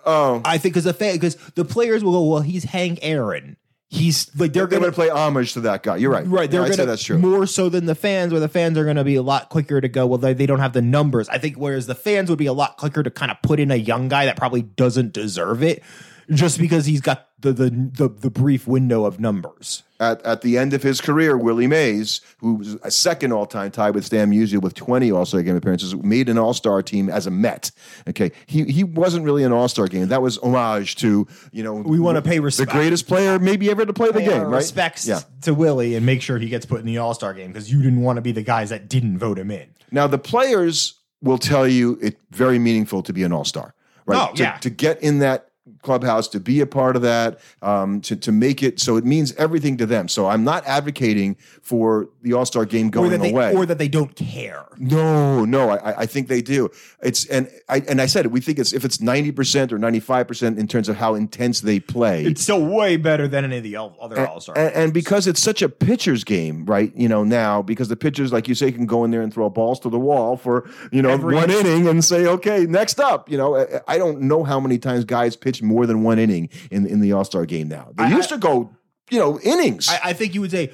Oh, 0.05 0.41
I 0.45 0.59
think 0.59 0.75
because 0.75 0.83
the 0.85 0.93
fan 0.93 1.15
because 1.15 1.35
the 1.55 1.65
players 1.65 2.03
will 2.03 2.11
go, 2.11 2.23
well, 2.23 2.41
he's 2.41 2.65
Hank 2.65 2.99
Aaron. 3.01 3.57
He's 3.91 4.29
like 4.37 4.53
they're 4.53 4.67
they're 4.67 4.79
gonna 4.79 4.91
play 4.91 5.09
homage 5.09 5.53
to 5.53 5.61
that 5.61 5.81
guy. 5.81 5.97
You're 5.97 6.11
right. 6.11 6.25
Right, 6.27 6.49
they're 6.51 6.61
Yeah, 6.61 6.69
gonna 6.69 6.85
that's 6.85 7.01
true. 7.03 7.17
more 7.17 7.47
so 7.47 7.69
than 7.69 7.87
the 7.87 7.95
fans, 7.95 8.31
where 8.31 8.39
the 8.39 8.47
fans 8.47 8.77
are 8.77 8.85
gonna 8.85 9.03
be 9.03 9.15
a 9.15 9.23
lot 9.23 9.49
quicker 9.49 9.81
to 9.81 9.87
go. 9.87 10.05
Well, 10.05 10.19
they, 10.19 10.33
they 10.35 10.45
don't 10.45 10.59
have 10.59 10.73
the 10.73 10.81
numbers. 10.83 11.27
I 11.27 11.39
think 11.39 11.55
whereas 11.57 11.87
the 11.87 11.95
fans 11.95 12.29
would 12.29 12.37
be 12.37 12.45
a 12.45 12.53
lot 12.53 12.77
quicker 12.77 13.01
to 13.01 13.09
kind 13.09 13.31
of 13.31 13.41
put 13.41 13.59
in 13.59 13.71
a 13.71 13.75
young 13.75 14.07
guy 14.07 14.25
that 14.25 14.37
probably 14.37 14.61
doesn't 14.61 15.11
deserve 15.13 15.63
it, 15.63 15.81
just 16.29 16.59
because 16.59 16.85
he's 16.85 17.01
got 17.01 17.28
the 17.41 17.53
the 17.53 17.69
the, 17.69 18.07
the 18.09 18.29
brief 18.29 18.67
window 18.67 19.05
of 19.05 19.19
numbers. 19.19 19.83
at, 19.99 20.21
at 20.25 20.41
the 20.41 20.57
end 20.57 20.73
of 20.73 20.81
his 20.83 21.01
career, 21.01 21.37
Willie 21.37 21.67
Mays, 21.67 22.21
who 22.39 22.55
was 22.55 22.75
a 22.83 22.91
second 22.91 23.31
all 23.33 23.45
time 23.45 23.71
tie 23.71 23.91
with 23.91 24.05
Stan 24.05 24.31
Musial 24.31 24.61
with 24.61 24.73
20 24.73 25.11
All 25.11 25.25
Star 25.25 25.41
game 25.41 25.55
appearances, 25.55 25.95
made 25.95 26.29
an 26.29 26.37
All 26.37 26.53
Star 26.53 26.81
team 26.81 27.09
as 27.09 27.27
a 27.27 27.31
Met. 27.31 27.71
Okay. 28.07 28.31
He 28.45 28.63
he 28.65 28.83
wasn't 28.83 29.25
really 29.25 29.43
an 29.43 29.51
All 29.51 29.67
Star 29.67 29.87
game. 29.87 30.07
That 30.09 30.21
was 30.21 30.37
homage 30.39 30.95
to, 30.97 31.27
you 31.51 31.63
know, 31.63 31.73
We 31.75 31.99
wanna 31.99 32.21
pay 32.21 32.39
respect 32.39 32.71
the 32.71 32.77
greatest 32.77 33.07
player 33.07 33.39
maybe 33.39 33.69
ever 33.69 33.85
to 33.85 33.93
play 33.93 34.07
the 34.11 34.19
Pay 34.19 34.25
game, 34.25 34.41
right? 34.43 34.57
Respects 34.57 35.07
Yeah. 35.07 35.21
to 35.41 35.53
Willie 35.53 35.95
and 35.95 36.05
make 36.05 36.21
sure 36.21 36.37
he 36.37 36.49
gets 36.49 36.65
put 36.65 36.79
in 36.79 36.85
the 36.85 36.97
All 36.97 37.13
Star 37.13 37.33
game 37.33 37.51
because 37.51 37.71
you 37.71 37.81
didn't 37.81 38.01
want 38.01 38.17
to 38.17 38.21
be 38.21 38.31
the 38.31 38.43
guys 38.43 38.69
that 38.69 38.89
didn't 38.89 39.17
vote 39.17 39.39
him 39.39 39.51
in. 39.51 39.67
Now, 39.91 40.07
the 40.07 40.19
players 40.19 40.95
will 41.21 41.37
tell 41.39 41.67
you 41.67 41.97
it's 42.01 42.17
very 42.31 42.59
meaningful 42.59 43.01
to 43.03 43.11
be 43.13 43.23
an 43.23 43.33
All 43.33 43.43
Star, 43.45 43.73
right? 44.05 44.29
Oh, 44.29 44.33
to, 44.35 44.43
yeah. 44.43 44.57
to 44.57 44.69
get 44.69 45.01
in 45.01 45.19
that 45.19 45.47
clubhouse, 45.81 46.27
to 46.29 46.39
be 46.39 46.59
a 46.61 46.65
part 46.65 46.95
of 46.95 47.01
that, 47.03 47.39
um, 47.61 48.01
to, 48.01 48.15
to 48.15 48.31
make 48.31 48.61
it 48.63 48.79
so 48.79 48.97
it 48.97 49.05
means 49.05 49.33
everything 49.35 49.77
to 49.77 49.85
them. 49.85 50.07
So 50.07 50.27
I'm 50.27 50.43
not 50.43 50.65
advocating 50.65 51.35
for 51.61 52.09
the 52.21 52.33
All 52.33 52.45
Star 52.45 52.65
game 52.65 52.87
Or 52.87 52.91
going 52.91 53.11
that 53.11 53.21
they 53.21 53.31
away. 53.31 53.53
or 53.55 53.65
that 53.65 53.77
they 53.77 53.87
don't 53.87 54.15
care. 54.15 54.65
No, 54.77 55.45
no, 55.45 55.69
I, 55.69 56.01
I 56.01 56.05
think 56.05 56.27
they 56.27 56.41
do. 56.41 56.69
It's 57.01 57.25
and 57.25 57.49
I 57.67 57.77
and 57.87 58.01
I 58.01 58.05
said 58.05 58.25
it. 58.25 58.31
We 58.31 58.41
think 58.41 58.59
it's 58.59 58.73
if 58.73 58.85
it's 58.85 59.01
ninety 59.01 59.31
percent 59.31 59.71
or 59.73 59.77
ninety 59.77 59.99
five 59.99 60.27
percent 60.27 60.57
in 60.59 60.67
terms 60.67 60.89
of 60.89 60.95
how 60.95 61.15
intense 61.15 61.61
they 61.61 61.79
play. 61.79 62.25
It's 62.25 62.41
still 62.41 62.65
way 62.65 62.97
better 62.97 63.27
than 63.27 63.43
any 63.45 63.57
of 63.57 63.63
the 63.63 63.75
other 63.77 64.25
All 64.27 64.39
Star. 64.41 64.57
and, 64.57 64.73
and 64.73 64.93
because 64.93 65.27
it's 65.27 65.41
such 65.41 65.61
a 65.61 65.69
pitcher's 65.69 66.23
game, 66.23 66.65
right? 66.65 66.95
You 66.95 67.07
know 67.09 67.23
now 67.23 67.61
because 67.61 67.87
the 67.89 67.95
pitchers, 67.95 68.31
like 68.33 68.47
you 68.47 68.55
say, 68.55 68.71
can 68.71 68.85
go 68.85 69.03
in 69.03 69.11
there 69.11 69.21
and 69.21 69.33
throw 69.33 69.49
balls 69.49 69.79
to 69.81 69.89
the 69.89 69.99
wall 69.99 70.37
for 70.37 70.69
you 70.91 71.01
know 71.01 71.09
Every- 71.09 71.35
one 71.35 71.49
inning 71.49 71.87
and 71.87 72.03
say, 72.03 72.25
okay, 72.25 72.65
next 72.65 72.99
up. 72.99 73.29
You 73.29 73.37
know, 73.37 73.67
I 73.87 73.97
don't 73.97 74.21
know 74.21 74.43
how 74.43 74.59
many 74.59 74.77
times 74.77 75.03
guys 75.05 75.35
pitch 75.35 75.61
more 75.69 75.85
than 75.85 76.03
one 76.03 76.19
inning 76.19 76.49
in 76.69 76.85
in 76.85 76.99
the 76.99 77.13
All 77.13 77.23
Star 77.23 77.45
game 77.45 77.69
now. 77.69 77.91
They 77.95 78.03
I- 78.03 78.09
used 78.09 78.29
to 78.29 78.37
go, 78.37 78.71
you 79.09 79.19
know, 79.19 79.39
innings. 79.39 79.87
I, 79.89 79.99
I 80.09 80.13
think 80.13 80.33
you 80.35 80.41
would 80.41 80.51
say 80.51 80.71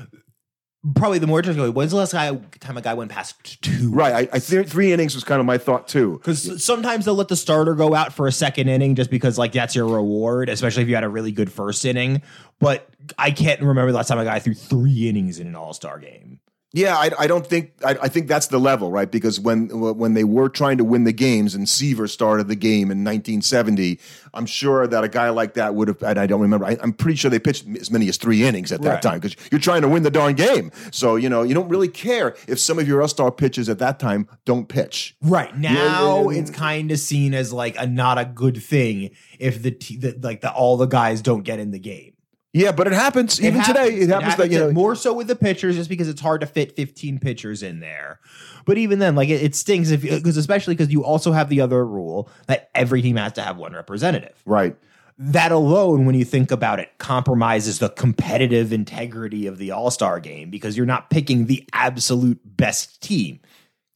probably 0.95 1.17
the 1.19 1.25
more 1.27 1.39
interesting. 1.39 1.73
When's 1.73 1.91
the 1.91 1.97
last 1.97 2.13
guy, 2.13 2.35
time 2.59 2.77
a 2.77 2.81
guy 2.81 2.93
went 2.93 3.11
past 3.11 3.61
two? 3.61 3.91
right. 3.91 4.29
I, 4.31 4.35
I 4.35 4.39
think 4.39 4.67
three 4.67 4.93
innings 4.93 5.15
was 5.15 5.23
kind 5.23 5.39
of 5.39 5.45
my 5.45 5.57
thought 5.57 5.87
too. 5.87 6.13
Because 6.17 6.63
sometimes 6.63 7.05
they'll 7.05 7.15
let 7.15 7.27
the 7.27 7.35
starter 7.35 7.73
go 7.75 7.93
out 7.95 8.13
for 8.13 8.27
a 8.27 8.31
second 8.31 8.67
inning 8.69 8.95
just 8.95 9.09
because 9.09 9.37
like 9.37 9.51
that's 9.51 9.75
your 9.75 9.87
reward, 9.87 10.49
especially 10.49 10.83
if 10.83 10.89
you 10.89 10.95
had 10.95 11.03
a 11.03 11.09
really 11.09 11.31
good 11.31 11.51
first 11.51 11.83
inning. 11.85 12.21
But 12.59 12.87
I 13.17 13.31
can't 13.31 13.61
remember 13.61 13.91
the 13.91 13.97
last 13.97 14.07
time 14.09 14.19
a 14.19 14.25
guy 14.25 14.39
threw 14.39 14.53
three 14.53 15.09
innings 15.09 15.39
in 15.39 15.47
an 15.47 15.55
All 15.55 15.73
Star 15.73 15.99
game. 15.99 16.39
Yeah, 16.75 16.97
I, 16.97 17.09
I 17.19 17.27
don't 17.27 17.47
think 17.47 17.71
I, 17.85 17.91
I 18.01 18.07
think 18.09 18.27
that's 18.27 18.47
the 18.47 18.59
level, 18.59 18.91
right? 18.91 19.09
Because 19.09 19.39
when 19.39 19.69
when 19.69 20.13
they 20.13 20.25
were 20.25 20.49
trying 20.49 20.77
to 20.79 20.83
win 20.83 21.05
the 21.05 21.13
games 21.13 21.55
and 21.55 21.69
Seaver 21.69 22.05
started 22.09 22.49
the 22.49 22.55
game 22.57 22.91
in 22.91 23.03
1970, 23.05 23.97
I'm 24.33 24.45
sure 24.45 24.85
that 24.85 25.01
a 25.01 25.07
guy 25.07 25.29
like 25.29 25.53
that 25.53 25.73
would 25.73 25.87
have. 25.87 26.03
And 26.03 26.19
I 26.19 26.27
don't 26.27 26.41
remember. 26.41 26.65
I, 26.65 26.77
I'm 26.81 26.91
pretty 26.91 27.15
sure 27.15 27.31
they 27.31 27.39
pitched 27.39 27.65
as 27.79 27.89
many 27.89 28.09
as 28.09 28.17
three 28.17 28.43
innings 28.43 28.73
at 28.73 28.81
that 28.81 28.89
Right. 28.95 29.01
time 29.01 29.19
because 29.21 29.37
you're 29.51 29.61
trying 29.61 29.83
to 29.83 29.87
win 29.87 30.03
the 30.03 30.11
darn 30.11 30.35
game. 30.35 30.69
So 30.91 31.15
you 31.15 31.29
know 31.29 31.43
you 31.43 31.53
don't 31.53 31.69
really 31.69 31.87
care 31.87 32.35
if 32.45 32.59
some 32.59 32.77
of 32.77 32.85
your 32.89 33.01
All 33.01 33.07
Star 33.07 33.31
pitchers 33.31 33.69
at 33.69 33.79
that 33.79 33.97
time 33.97 34.27
don't 34.43 34.67
pitch. 34.67 35.15
Right 35.21 35.57
now, 35.57 36.29
yeah, 36.29 36.39
it's 36.39 36.51
kind 36.51 36.91
of 36.91 36.99
seen 36.99 37.33
as 37.33 37.53
like 37.53 37.77
a 37.79 37.87
not 37.87 38.17
a 38.17 38.25
good 38.25 38.61
thing 38.61 39.11
if 39.39 39.63
the, 39.63 39.71
t- 39.71 39.95
the 39.95 40.19
like 40.21 40.41
the 40.41 40.51
all 40.51 40.75
the 40.75 40.87
guys 40.87 41.21
don't 41.21 41.43
get 41.43 41.59
in 41.59 41.71
the 41.71 41.79
game. 41.79 42.11
Yeah, 42.55 42.71
but 42.71 42.87
it 42.87 42.93
happens 42.93 43.43
even 43.43 43.61
today. 43.63 43.89
It 43.89 44.07
happens, 44.07 44.37
that 44.37 44.49
you 44.49 44.59
know. 44.59 44.71
more 44.71 44.95
so 44.95 45.11
with 45.11 45.27
the 45.27 45.35
pitchers, 45.35 45.75
just 45.75 45.89
because 45.89 46.07
it's 46.07 46.21
hard 46.21 46.39
to 46.39 46.47
fit 46.47 46.73
15 46.77 47.19
pitchers 47.19 47.61
in 47.61 47.81
there. 47.81 48.21
But 48.63 48.77
even 48.77 48.99
then, 48.99 49.13
like 49.13 49.27
it, 49.27 49.43
it 49.43 49.55
stings 49.55 49.91
if 49.91 50.03
because 50.03 50.37
especially 50.37 50.73
because 50.73 50.89
you 50.89 51.03
also 51.03 51.33
have 51.33 51.49
the 51.49 51.59
other 51.59 51.85
rule 51.85 52.29
that 52.47 52.69
every 52.73 53.01
team 53.01 53.17
has 53.17 53.33
to 53.33 53.41
have 53.41 53.57
one 53.57 53.73
representative. 53.73 54.41
right. 54.45 54.77
That 55.17 55.53
alone, 55.53 56.05
when 56.05 56.15
you 56.15 56.25
think 56.25 56.51
about 56.51 56.81
it, 56.81 56.89
compromises 56.97 57.79
the 57.79 57.87
competitive 57.87 58.73
integrity 58.73 59.47
of 59.47 59.57
the 59.57 59.71
All 59.71 59.89
Star 59.89 60.19
game 60.19 60.49
because 60.49 60.75
you're 60.75 60.85
not 60.85 61.09
picking 61.09 61.45
the 61.45 61.67
absolute 61.73 62.39
best 62.43 63.01
team. 63.01 63.39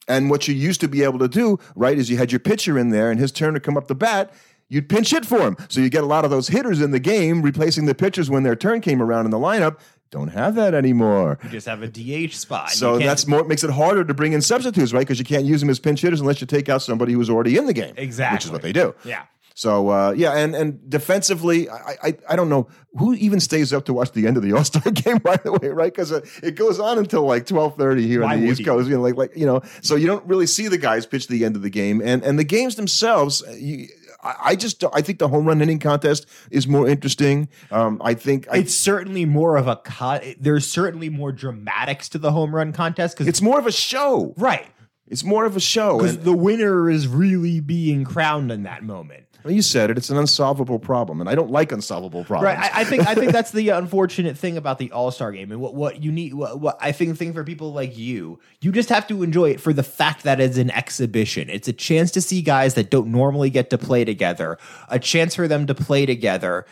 And 0.09 0.29
what 0.29 0.47
you 0.47 0.55
used 0.55 0.81
to 0.81 0.87
be 0.87 1.03
able 1.03 1.19
to 1.19 1.27
do, 1.27 1.59
right, 1.75 1.97
is 1.97 2.09
you 2.09 2.17
had 2.17 2.31
your 2.31 2.39
pitcher 2.39 2.79
in 2.79 2.89
there 2.89 3.11
and 3.11 3.19
his 3.19 3.31
turn 3.31 3.53
to 3.53 3.59
come 3.59 3.77
up 3.77 3.87
the 3.87 3.95
bat. 3.95 4.33
You'd 4.69 4.87
pinch 4.87 5.09
hit 5.09 5.25
for 5.25 5.39
him. 5.39 5.57
So 5.67 5.81
you 5.81 5.89
get 5.89 6.03
a 6.03 6.07
lot 6.07 6.25
of 6.25 6.31
those 6.31 6.47
hitters 6.47 6.79
in 6.79 6.91
the 6.91 6.99
game 6.99 7.41
replacing 7.41 7.85
the 7.85 7.95
pitchers 7.95 8.29
when 8.29 8.43
their 8.43 8.55
turn 8.55 8.81
came 8.81 9.01
around 9.01 9.25
in 9.25 9.31
the 9.31 9.39
lineup. 9.39 9.79
Don't 10.11 10.29
have 10.29 10.55
that 10.55 10.73
anymore. 10.73 11.37
You 11.43 11.49
just 11.49 11.67
have 11.67 11.83
a 11.83 11.87
DH 11.87 12.33
spot. 12.33 12.71
So 12.71 12.97
that's 12.97 13.27
more 13.27 13.43
makes 13.43 13.63
it 13.63 13.69
harder 13.71 14.03
to 14.03 14.13
bring 14.13 14.33
in 14.33 14.41
substitutes, 14.41 14.93
right? 14.93 15.01
Because 15.01 15.19
you 15.19 15.25
can't 15.25 15.45
use 15.45 15.59
them 15.59 15.69
as 15.69 15.79
pinch 15.79 16.01
hitters 16.01 16.19
unless 16.19 16.41
you 16.41 16.47
take 16.47 16.69
out 16.69 16.81
somebody 16.81 17.13
who's 17.13 17.29
already 17.29 17.57
in 17.57 17.65
the 17.65 17.73
game. 17.73 17.93
Exactly, 17.97 18.35
which 18.35 18.45
is 18.45 18.51
what 18.51 18.61
they 18.61 18.73
do. 18.73 18.95
yeah. 19.03 19.23
So 19.59 19.89
uh, 19.89 20.13
yeah, 20.15 20.37
and 20.37 20.55
and 20.55 20.89
defensively, 20.89 21.69
I, 21.69 21.97
I 22.01 22.17
I 22.29 22.35
don't 22.37 22.47
know 22.47 22.69
who 22.97 23.13
even 23.15 23.41
stays 23.41 23.73
up 23.73 23.83
to 23.87 23.93
watch 23.93 24.13
the 24.13 24.25
end 24.25 24.37
of 24.37 24.43
the 24.43 24.53
All 24.57 24.63
Star 24.63 24.89
game. 24.89 25.17
By 25.17 25.35
the 25.35 25.51
way, 25.51 25.67
right? 25.67 25.93
Because 25.93 26.13
uh, 26.13 26.21
it 26.41 26.55
goes 26.55 26.79
on 26.79 26.97
until 26.97 27.25
like 27.25 27.45
twelve 27.45 27.75
thirty 27.75 28.07
here 28.07 28.21
Why 28.21 28.35
on 28.35 28.39
the 28.39 28.47
East? 28.47 28.63
Coast. 28.63 28.87
You 28.87 28.95
know, 28.95 29.01
like 29.01 29.17
like 29.17 29.35
you 29.35 29.45
know, 29.45 29.61
so 29.81 29.95
you 29.95 30.07
don't 30.07 30.25
really 30.25 30.47
see 30.47 30.69
the 30.69 30.77
guys 30.77 31.05
pitch 31.05 31.27
the 31.27 31.43
end 31.43 31.57
of 31.57 31.61
the 31.61 31.69
game, 31.69 32.01
and 32.01 32.23
and 32.23 32.39
the 32.39 32.45
games 32.45 32.75
themselves. 32.75 33.43
You, 33.53 33.89
I 34.23 34.55
just 34.55 34.83
I 34.93 35.01
think 35.01 35.19
the 35.19 35.27
home 35.27 35.45
run 35.45 35.61
inning 35.61 35.79
contest 35.79 36.25
is 36.51 36.67
more 36.67 36.87
interesting. 36.87 37.47
Um, 37.71 38.01
I 38.03 38.13
think 38.13 38.47
I, 38.51 38.57
It's 38.57 38.75
certainly 38.75 39.25
more 39.25 39.55
of 39.55 39.67
a 39.67 39.77
cut. 39.77 40.23
There's 40.39 40.67
certainly 40.67 41.09
more 41.09 41.31
dramatics 41.31 42.09
to 42.09 42.17
the 42.17 42.31
home 42.31 42.53
run 42.53 42.73
contest 42.73 43.15
because 43.15 43.27
it's 43.27 43.41
more 43.41 43.59
of 43.59 43.65
a 43.67 43.71
show. 43.71 44.33
right 44.37 44.67
It's 45.07 45.23
more 45.23 45.45
of 45.45 45.55
a 45.55 45.61
show. 45.61 45.97
because 45.97 46.19
the 46.19 46.33
winner 46.35 46.89
is 46.89 47.07
really 47.07 47.59
being 47.59 48.03
crowned 48.03 48.51
in 48.51 48.63
that 48.63 48.83
moment. 48.83 49.25
Well, 49.43 49.53
you 49.53 49.61
said 49.61 49.89
it. 49.89 49.97
It's 49.97 50.09
an 50.09 50.17
unsolvable 50.17 50.79
problem, 50.79 51.21
and 51.21 51.29
I 51.29 51.35
don't 51.35 51.49
like 51.49 51.71
unsolvable 51.71 52.25
problems. 52.25 52.57
Right. 52.57 52.71
I, 52.73 52.81
I 52.81 52.83
think 52.83 53.07
I 53.07 53.15
think 53.15 53.31
that's 53.33 53.51
the 53.51 53.71
uh, 53.71 53.77
unfortunate 53.79 54.37
thing 54.37 54.57
about 54.57 54.79
the 54.79 54.91
All 54.91 55.11
Star 55.11 55.31
game, 55.31 55.51
and 55.51 55.61
what 55.61 55.75
what 55.75 56.03
you 56.03 56.11
need. 56.11 56.33
What, 56.33 56.59
what 56.59 56.77
I 56.81 56.91
think 56.91 57.11
the 57.11 57.15
thing 57.15 57.33
for 57.33 57.43
people 57.43 57.71
like 57.71 57.97
you, 57.97 58.39
you 58.61 58.71
just 58.71 58.89
have 58.89 59.07
to 59.07 59.23
enjoy 59.23 59.51
it 59.51 59.61
for 59.61 59.71
the 59.71 59.83
fact 59.83 60.23
that 60.23 60.41
it's 60.41 60.57
an 60.57 60.71
exhibition. 60.71 61.49
It's 61.49 61.67
a 61.67 61.73
chance 61.73 62.11
to 62.11 62.21
see 62.21 62.41
guys 62.41 62.73
that 62.73 62.89
don't 62.89 63.11
normally 63.11 63.49
get 63.49 63.69
to 63.69 63.77
play 63.77 64.03
together. 64.03 64.57
A 64.89 64.99
chance 64.99 65.35
for 65.35 65.47
them 65.47 65.67
to 65.67 65.75
play 65.75 66.05
together. 66.05 66.65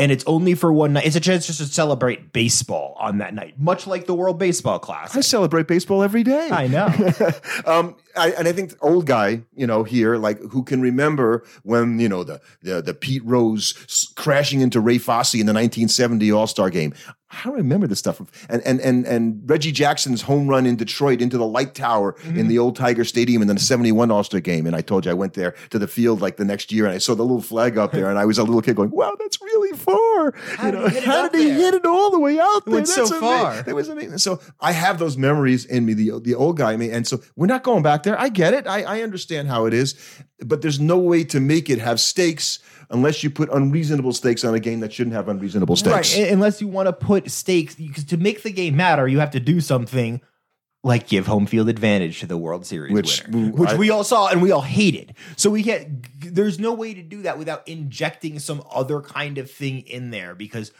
And 0.00 0.10
it's 0.10 0.24
only 0.26 0.54
for 0.54 0.72
one 0.72 0.94
night. 0.94 1.04
It's 1.04 1.14
a 1.14 1.20
chance 1.20 1.46
just 1.46 1.58
to 1.58 1.66
celebrate 1.66 2.32
baseball 2.32 2.96
on 2.98 3.18
that 3.18 3.34
night, 3.34 3.60
much 3.60 3.86
like 3.86 4.06
the 4.06 4.14
World 4.14 4.38
Baseball 4.38 4.78
Classic. 4.78 5.18
I 5.18 5.20
celebrate 5.20 5.66
baseball 5.66 6.02
every 6.02 6.22
day. 6.22 6.48
I 6.50 6.68
know. 6.68 6.86
um, 7.66 7.96
I, 8.16 8.30
and 8.30 8.48
I 8.48 8.52
think 8.52 8.70
the 8.70 8.78
old 8.80 9.04
guy, 9.04 9.42
you 9.54 9.66
know, 9.66 9.84
here, 9.84 10.16
like 10.16 10.40
who 10.40 10.62
can 10.62 10.80
remember 10.80 11.44
when 11.64 12.00
you 12.00 12.08
know 12.08 12.24
the 12.24 12.40
the, 12.62 12.80
the 12.80 12.94
Pete 12.94 13.22
Rose 13.26 14.12
crashing 14.16 14.62
into 14.62 14.80
Ray 14.80 14.96
Fosse 14.96 15.34
in 15.34 15.46
the 15.46 15.52
1970 15.52 16.32
All 16.32 16.46
Star 16.46 16.70
Game. 16.70 16.94
I 17.32 17.48
remember 17.48 17.86
this 17.86 18.00
stuff. 18.00 18.20
And 18.48 18.60
and 18.62 18.80
and 18.80 19.06
and 19.06 19.48
Reggie 19.48 19.70
Jackson's 19.70 20.22
home 20.22 20.48
run 20.48 20.66
in 20.66 20.74
Detroit 20.74 21.22
into 21.22 21.38
the 21.38 21.46
light 21.46 21.74
tower 21.74 22.16
in 22.24 22.48
the 22.48 22.56
mm-hmm. 22.56 22.62
old 22.62 22.76
Tiger 22.76 23.04
Stadium, 23.04 23.40
and 23.40 23.48
then 23.48 23.56
the 23.56 23.62
'71 23.62 24.10
All 24.10 24.24
Star 24.24 24.40
game. 24.40 24.66
And 24.66 24.74
I 24.74 24.80
told 24.80 25.04
you 25.04 25.12
I 25.12 25.14
went 25.14 25.34
there 25.34 25.54
to 25.70 25.78
the 25.78 25.86
field 25.86 26.20
like 26.20 26.38
the 26.38 26.44
next 26.44 26.72
year, 26.72 26.86
and 26.86 26.94
I 26.94 26.98
saw 26.98 27.14
the 27.14 27.22
little 27.22 27.40
flag 27.40 27.78
up 27.78 27.92
there, 27.92 28.10
and 28.10 28.18
I 28.18 28.24
was 28.24 28.38
a 28.38 28.42
little 28.42 28.60
kid 28.60 28.74
going, 28.74 28.90
"Wow, 28.90 29.14
that's 29.18 29.40
really 29.40 29.76
far." 29.76 30.32
How 30.56 30.70
did 30.72 30.80
he 30.80 30.88
hit 30.88 31.02
it 31.02 31.04
how 31.04 31.28
did 31.28 31.40
he 31.40 31.50
hit 31.50 31.74
it 31.74 31.86
all 31.86 32.10
the 32.10 32.18
way 32.18 32.38
out 32.40 32.64
there? 32.66 32.84
so 32.84 33.02
That's 33.02 33.12
ama- 33.12 33.20
far. 33.20 33.62
That 33.62 33.74
was 33.74 33.88
amazing. 33.88 34.18
So 34.18 34.40
I 34.60 34.72
have 34.72 34.98
those 34.98 35.16
memories 35.16 35.64
in 35.64 35.86
me, 35.86 35.94
the 35.94 36.18
the 36.20 36.34
old 36.34 36.56
guy 36.56 36.72
in 36.72 36.80
me, 36.80 36.90
and 36.90 37.06
so 37.06 37.20
we're 37.36 37.46
not 37.46 37.62
going 37.62 37.82
back 37.82 38.02
there. 38.02 38.18
I 38.18 38.28
get 38.28 38.54
it. 38.54 38.66
I, 38.66 38.82
I 38.82 39.02
understand 39.02 39.46
how 39.46 39.66
it 39.66 39.74
is, 39.74 39.94
but 40.40 40.62
there's 40.62 40.80
no 40.80 40.98
way 40.98 41.22
to 41.24 41.38
make 41.38 41.70
it 41.70 41.78
have 41.78 42.00
stakes 42.00 42.58
unless 42.90 43.22
you 43.22 43.30
put 43.30 43.48
unreasonable 43.52 44.12
stakes 44.12 44.44
on 44.44 44.54
a 44.54 44.60
game 44.60 44.80
that 44.80 44.92
shouldn't 44.92 45.14
have 45.14 45.28
unreasonable 45.28 45.76
stakes. 45.76 46.16
Right, 46.18 46.30
unless 46.30 46.60
you 46.60 46.68
want 46.68 46.86
to 46.88 46.92
put 46.92 47.30
stakes, 47.30 47.74
because 47.76 48.04
to 48.04 48.16
make 48.16 48.42
the 48.42 48.50
game 48.50 48.76
matter, 48.76 49.06
you 49.08 49.20
have 49.20 49.30
to 49.32 49.40
do 49.40 49.60
something 49.60 50.20
like 50.82 51.06
give 51.08 51.26
home 51.26 51.46
field 51.46 51.68
advantage 51.68 52.20
to 52.20 52.26
the 52.26 52.38
World 52.38 52.64
Series 52.66 52.92
Which- 52.92 53.22
winner, 53.28 53.52
which 53.52 53.70
I- 53.70 53.76
we 53.76 53.90
all 53.90 54.02
saw 54.02 54.28
and 54.28 54.40
we 54.42 54.50
all 54.50 54.62
hated. 54.62 55.14
So 55.36 55.50
we 55.50 55.62
can't. 55.62 56.06
There's 56.34 56.58
no 56.58 56.72
way 56.72 56.94
to 56.94 57.02
do 57.02 57.22
that 57.22 57.38
without 57.38 57.68
injecting 57.68 58.38
some 58.38 58.62
other 58.72 59.00
kind 59.00 59.38
of 59.38 59.50
thing 59.50 59.80
in 59.80 60.10
there, 60.10 60.34
because 60.34 60.72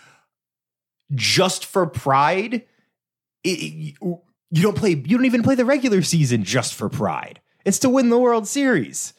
just 1.15 1.65
for 1.67 1.87
pride, 1.87 2.63
it, 3.45 3.49
it- 3.49 3.95
you 4.53 4.63
don't 4.63 4.77
play. 4.77 4.91
You 4.91 5.17
don't 5.17 5.27
even 5.27 5.43
play 5.43 5.55
the 5.55 5.65
regular 5.65 6.03
season 6.03 6.43
just 6.45 6.75
for 6.75 6.89
pride. 6.89 7.41
It's 7.65 7.79
to 7.81 7.89
win 7.89 8.09
the 8.09 8.19
World 8.19 8.49
Series. 8.49 9.13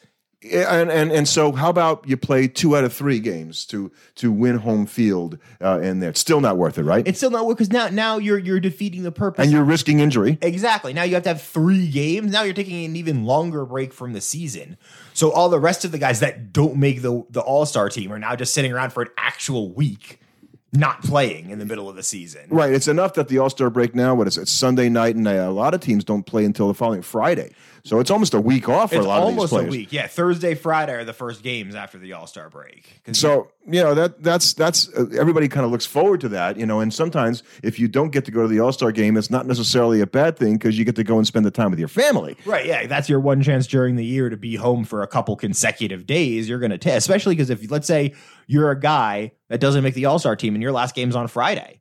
And, 0.50 0.90
and 0.90 1.12
and 1.12 1.28
so 1.28 1.52
how 1.52 1.70
about 1.70 2.08
you 2.08 2.16
play 2.16 2.48
two 2.48 2.76
out 2.76 2.82
of 2.82 2.92
three 2.92 3.20
games 3.20 3.64
to 3.66 3.92
to 4.16 4.32
win 4.32 4.58
home 4.58 4.86
field 4.86 5.38
uh, 5.60 5.78
in 5.80 6.00
there? 6.00 6.10
It's 6.10 6.20
still 6.20 6.40
not 6.40 6.56
worth 6.56 6.78
it, 6.78 6.82
right? 6.82 7.06
It's 7.06 7.18
still 7.18 7.30
not 7.30 7.46
worth 7.46 7.58
because 7.58 7.70
now 7.70 7.88
now 7.88 8.18
you're 8.18 8.38
you're 8.38 8.58
defeating 8.58 9.04
the 9.04 9.12
purpose. 9.12 9.42
and 9.44 9.52
you're 9.52 9.62
risking 9.62 10.00
injury. 10.00 10.38
Exactly. 10.42 10.92
Now 10.92 11.04
you 11.04 11.14
have 11.14 11.22
to 11.24 11.28
have 11.28 11.42
three 11.42 11.88
games. 11.88 12.32
Now 12.32 12.42
you're 12.42 12.54
taking 12.54 12.84
an 12.84 12.96
even 12.96 13.24
longer 13.24 13.64
break 13.64 13.92
from 13.92 14.14
the 14.14 14.20
season. 14.20 14.78
So 15.14 15.30
all 15.30 15.48
the 15.48 15.60
rest 15.60 15.84
of 15.84 15.92
the 15.92 15.98
guys 15.98 16.18
that 16.20 16.52
don't 16.52 16.76
make 16.76 17.02
the 17.02 17.24
the 17.30 17.40
All 17.40 17.64
Star 17.64 17.88
team 17.88 18.12
are 18.12 18.18
now 18.18 18.34
just 18.34 18.52
sitting 18.52 18.72
around 18.72 18.92
for 18.92 19.02
an 19.02 19.10
actual 19.16 19.72
week, 19.72 20.18
not 20.72 21.02
playing 21.04 21.50
in 21.50 21.60
the 21.60 21.66
middle 21.66 21.88
of 21.88 21.94
the 21.94 22.02
season. 22.02 22.48
Right. 22.50 22.72
It's 22.72 22.88
enough 22.88 23.14
that 23.14 23.28
the 23.28 23.38
All 23.38 23.50
Star 23.50 23.70
break 23.70 23.94
now. 23.94 24.16
What 24.16 24.26
is 24.26 24.38
it? 24.38 24.48
Sunday 24.48 24.88
night, 24.88 25.14
and 25.14 25.28
uh, 25.28 25.30
a 25.30 25.50
lot 25.50 25.72
of 25.72 25.80
teams 25.80 26.02
don't 26.02 26.24
play 26.24 26.44
until 26.44 26.66
the 26.66 26.74
following 26.74 27.02
Friday. 27.02 27.52
So 27.84 27.98
it's 27.98 28.10
almost 28.10 28.34
a 28.34 28.40
week 28.40 28.68
off 28.68 28.90
for 28.90 28.96
It's 28.96 29.04
a 29.04 29.08
lot 29.08 29.22
of 29.22 29.28
these 29.28 29.36
players. 29.36 29.52
Almost 29.52 29.68
a 29.68 29.70
week. 29.70 29.92
Yeah, 29.92 30.06
Thursday, 30.06 30.54
Friday 30.54 30.92
are 30.92 31.04
the 31.04 31.12
first 31.12 31.42
games 31.42 31.74
after 31.74 31.98
the 31.98 32.12
All 32.12 32.26
Star 32.26 32.48
break. 32.48 33.00
So 33.12 33.48
you 33.66 33.82
know 33.82 33.94
that 33.94 34.22
that's 34.22 34.54
that's 34.54 34.88
uh, 34.94 35.06
everybody 35.18 35.48
kind 35.48 35.66
of 35.66 35.72
looks 35.72 35.86
forward 35.86 36.20
to 36.22 36.28
that, 36.30 36.56
you 36.56 36.66
know. 36.66 36.80
And 36.80 36.94
sometimes 36.94 37.42
if 37.62 37.78
you 37.78 37.88
don't 37.88 38.10
get 38.10 38.24
to 38.26 38.30
go 38.30 38.42
to 38.42 38.48
the 38.48 38.60
All 38.60 38.72
Star 38.72 38.92
game, 38.92 39.16
it's 39.16 39.30
not 39.30 39.46
necessarily 39.46 40.00
a 40.00 40.06
bad 40.06 40.38
thing 40.38 40.54
because 40.54 40.78
you 40.78 40.84
get 40.84 40.96
to 40.96 41.04
go 41.04 41.18
and 41.18 41.26
spend 41.26 41.44
the 41.44 41.50
time 41.50 41.70
with 41.70 41.78
your 41.78 41.88
family. 41.88 42.36
Right, 42.44 42.66
yeah, 42.66 42.86
that's 42.86 43.08
your 43.08 43.20
one 43.20 43.42
chance 43.42 43.66
during 43.66 43.96
the 43.96 44.04
year 44.04 44.28
to 44.30 44.36
be 44.36 44.56
home 44.56 44.84
for 44.84 45.02
a 45.02 45.06
couple 45.06 45.34
consecutive 45.36 46.06
days. 46.06 46.48
You're 46.48 46.60
going 46.60 46.78
to 46.78 46.90
especially 46.90 47.34
because 47.34 47.50
if 47.50 47.70
let's 47.70 47.86
say 47.86 48.14
you're 48.46 48.70
a 48.70 48.78
guy 48.78 49.32
that 49.48 49.60
doesn't 49.60 49.82
make 49.82 49.94
the 49.94 50.06
All 50.06 50.18
Star 50.18 50.36
team 50.36 50.54
and 50.54 50.62
your 50.62 50.72
last 50.72 50.94
game's 50.94 51.16
on 51.16 51.26
Friday, 51.28 51.80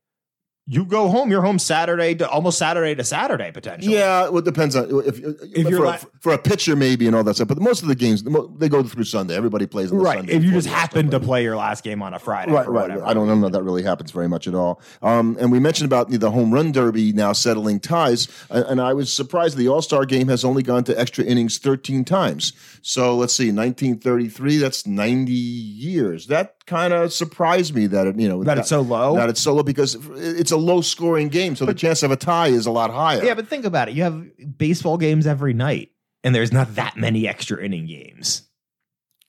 you 0.73 0.85
go 0.85 1.09
home. 1.09 1.29
You're 1.29 1.41
home 1.41 1.59
Saturday 1.59 2.15
to 2.15 2.29
almost 2.29 2.57
Saturday 2.57 2.95
to 2.95 3.03
Saturday 3.03 3.51
potentially. 3.51 3.93
Yeah, 3.93 4.29
well, 4.29 4.37
it 4.37 4.45
depends 4.45 4.73
on 4.73 4.85
if, 5.05 5.19
if 5.19 5.67
you're 5.67 5.79
for, 5.79 5.85
like- 5.85 6.03
a, 6.03 6.07
for 6.21 6.31
a 6.33 6.37
pitcher 6.37 6.77
maybe 6.77 7.07
and 7.07 7.15
all 7.15 7.25
that 7.25 7.35
stuff. 7.35 7.49
But 7.49 7.59
most 7.59 7.81
of 7.81 7.89
the 7.89 7.95
games 7.95 8.23
they 8.57 8.69
go 8.69 8.81
through 8.81 9.03
Sunday. 9.03 9.35
Everybody 9.35 9.67
plays 9.67 9.91
on 9.91 9.97
the 9.97 10.03
right. 10.05 10.19
Sunday 10.19 10.33
If 10.33 10.43
you 10.45 10.51
just 10.51 10.67
happen 10.69 11.09
to 11.09 11.19
play 11.19 11.43
your 11.43 11.57
last 11.57 11.83
game 11.83 12.01
on 12.01 12.13
a 12.13 12.19
Friday, 12.19 12.53
Right, 12.53 12.67
right. 12.69 12.83
whatever. 12.83 13.05
I 13.05 13.13
don't 13.13 13.27
know 13.41 13.49
that 13.49 13.63
really 13.63 13.83
happens 13.83 14.11
very 14.11 14.29
much 14.29 14.47
at 14.47 14.55
all. 14.55 14.79
Um, 15.01 15.35
and 15.41 15.51
we 15.51 15.59
mentioned 15.59 15.87
about 15.87 16.09
the, 16.09 16.17
the 16.17 16.31
home 16.31 16.53
run 16.53 16.71
derby 16.71 17.11
now 17.11 17.33
settling 17.33 17.81
ties, 17.81 18.29
and, 18.49 18.63
and 18.65 18.81
I 18.81 18.93
was 18.93 19.11
surprised 19.11 19.57
the 19.57 19.67
All 19.67 19.81
Star 19.81 20.05
game 20.05 20.29
has 20.29 20.45
only 20.45 20.63
gone 20.63 20.85
to 20.85 20.97
extra 20.97 21.25
innings 21.25 21.57
13 21.57 22.05
times. 22.05 22.53
So 22.81 23.17
let's 23.17 23.33
see, 23.33 23.51
1933, 23.51 24.57
that's 24.57 24.87
90 24.87 25.33
years. 25.33 26.27
That 26.27 26.60
kind 26.65 26.93
of 26.93 27.11
surprised 27.11 27.75
me 27.75 27.87
that 27.87 28.07
it, 28.07 28.19
you 28.19 28.29
know 28.29 28.43
That 28.43 28.57
it's 28.57 28.69
so 28.69 28.81
low? 28.81 29.15
That 29.15 29.29
it's 29.29 29.41
so 29.41 29.53
low 29.53 29.63
because 29.63 29.95
it's 30.15 30.51
a 30.51 30.57
low 30.57 30.81
scoring 30.81 31.29
game, 31.29 31.55
so 31.55 31.65
the 31.65 31.73
chance 31.73 32.03
of 32.03 32.11
a 32.11 32.15
tie 32.15 32.47
is 32.47 32.65
a 32.65 32.71
lot 32.71 32.91
higher. 32.91 33.23
Yeah, 33.23 33.33
but 33.33 33.47
think 33.47 33.65
about 33.65 33.89
it. 33.89 33.95
You 33.95 34.03
have 34.03 34.57
baseball 34.57 34.97
games 34.97 35.27
every 35.27 35.53
night, 35.53 35.91
and 36.23 36.33
there's 36.35 36.51
not 36.51 36.75
that 36.75 36.97
many 36.97 37.27
extra 37.27 37.63
inning 37.63 37.87
games. 37.87 38.43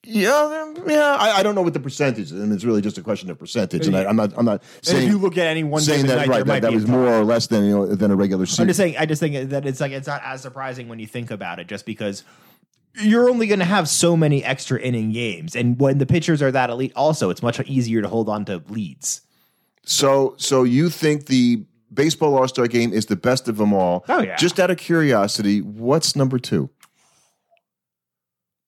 yeah, 0.05 0.73
yeah. 0.85 1.15
I, 1.17 1.39
I 1.39 1.43
don't 1.43 1.55
know 1.55 1.61
what 1.61 1.73
the 1.73 1.79
percentage 1.79 2.31
is, 2.31 2.33
I 2.33 2.43
and 2.43 2.51
it's 2.51 2.65
really 2.65 2.81
just 2.81 2.97
a 2.97 3.01
question 3.01 3.29
of 3.29 3.39
percentage. 3.39 3.87
And 3.87 3.95
I, 3.95 4.03
I'm 4.05 4.17
not, 4.17 4.33
I'm 4.37 4.45
not 4.45 4.61
saying 4.81 5.03
if 5.03 5.09
you 5.09 5.17
look 5.17 5.37
at 5.37 5.47
any 5.47 5.63
one 5.63 5.81
saying 5.81 6.07
that 6.07 6.27
night, 6.27 6.27
right. 6.27 6.45
That, 6.45 6.61
that 6.63 6.73
was 6.73 6.87
more 6.87 7.07
or 7.07 7.23
less 7.23 7.47
than 7.47 7.63
you 7.63 7.71
know 7.71 7.85
than 7.87 8.11
a 8.11 8.15
regular 8.15 8.43
I'm 8.43 8.47
season. 8.47 8.67
just 8.67 8.77
saying. 8.77 8.95
I 8.97 9.05
just 9.05 9.21
think 9.21 9.49
that 9.51 9.65
it's 9.65 9.79
like 9.79 9.93
it's 9.93 10.07
not 10.07 10.21
as 10.23 10.41
surprising 10.41 10.89
when 10.89 10.99
you 10.99 11.07
think 11.07 11.31
about 11.31 11.59
it, 11.59 11.67
just 11.67 11.85
because 11.85 12.23
you're 12.95 13.29
only 13.29 13.47
going 13.47 13.59
to 13.59 13.65
have 13.65 13.89
so 13.89 14.15
many 14.15 14.43
extra 14.43 14.79
inning 14.79 15.11
games, 15.11 15.55
and 15.55 15.79
when 15.79 15.97
the 15.97 16.05
pitchers 16.05 16.41
are 16.41 16.51
that 16.51 16.69
elite, 16.69 16.93
also 16.95 17.29
it's 17.29 17.41
much 17.41 17.59
easier 17.61 18.01
to 18.01 18.07
hold 18.07 18.29
on 18.29 18.45
to 18.45 18.63
leads. 18.69 19.21
So, 19.85 20.35
so 20.37 20.63
you 20.63 20.89
think 20.89 21.25
the 21.25 21.65
baseball 21.93 22.37
All 22.37 22.47
Star 22.47 22.67
Game 22.67 22.93
is 22.93 23.07
the 23.07 23.15
best 23.15 23.47
of 23.47 23.57
them 23.57 23.73
all? 23.73 24.05
Oh, 24.07 24.21
yeah. 24.21 24.35
Just 24.35 24.59
out 24.59 24.71
of 24.71 24.77
curiosity, 24.77 25.61
what's 25.61 26.15
number 26.15 26.39
two? 26.39 26.69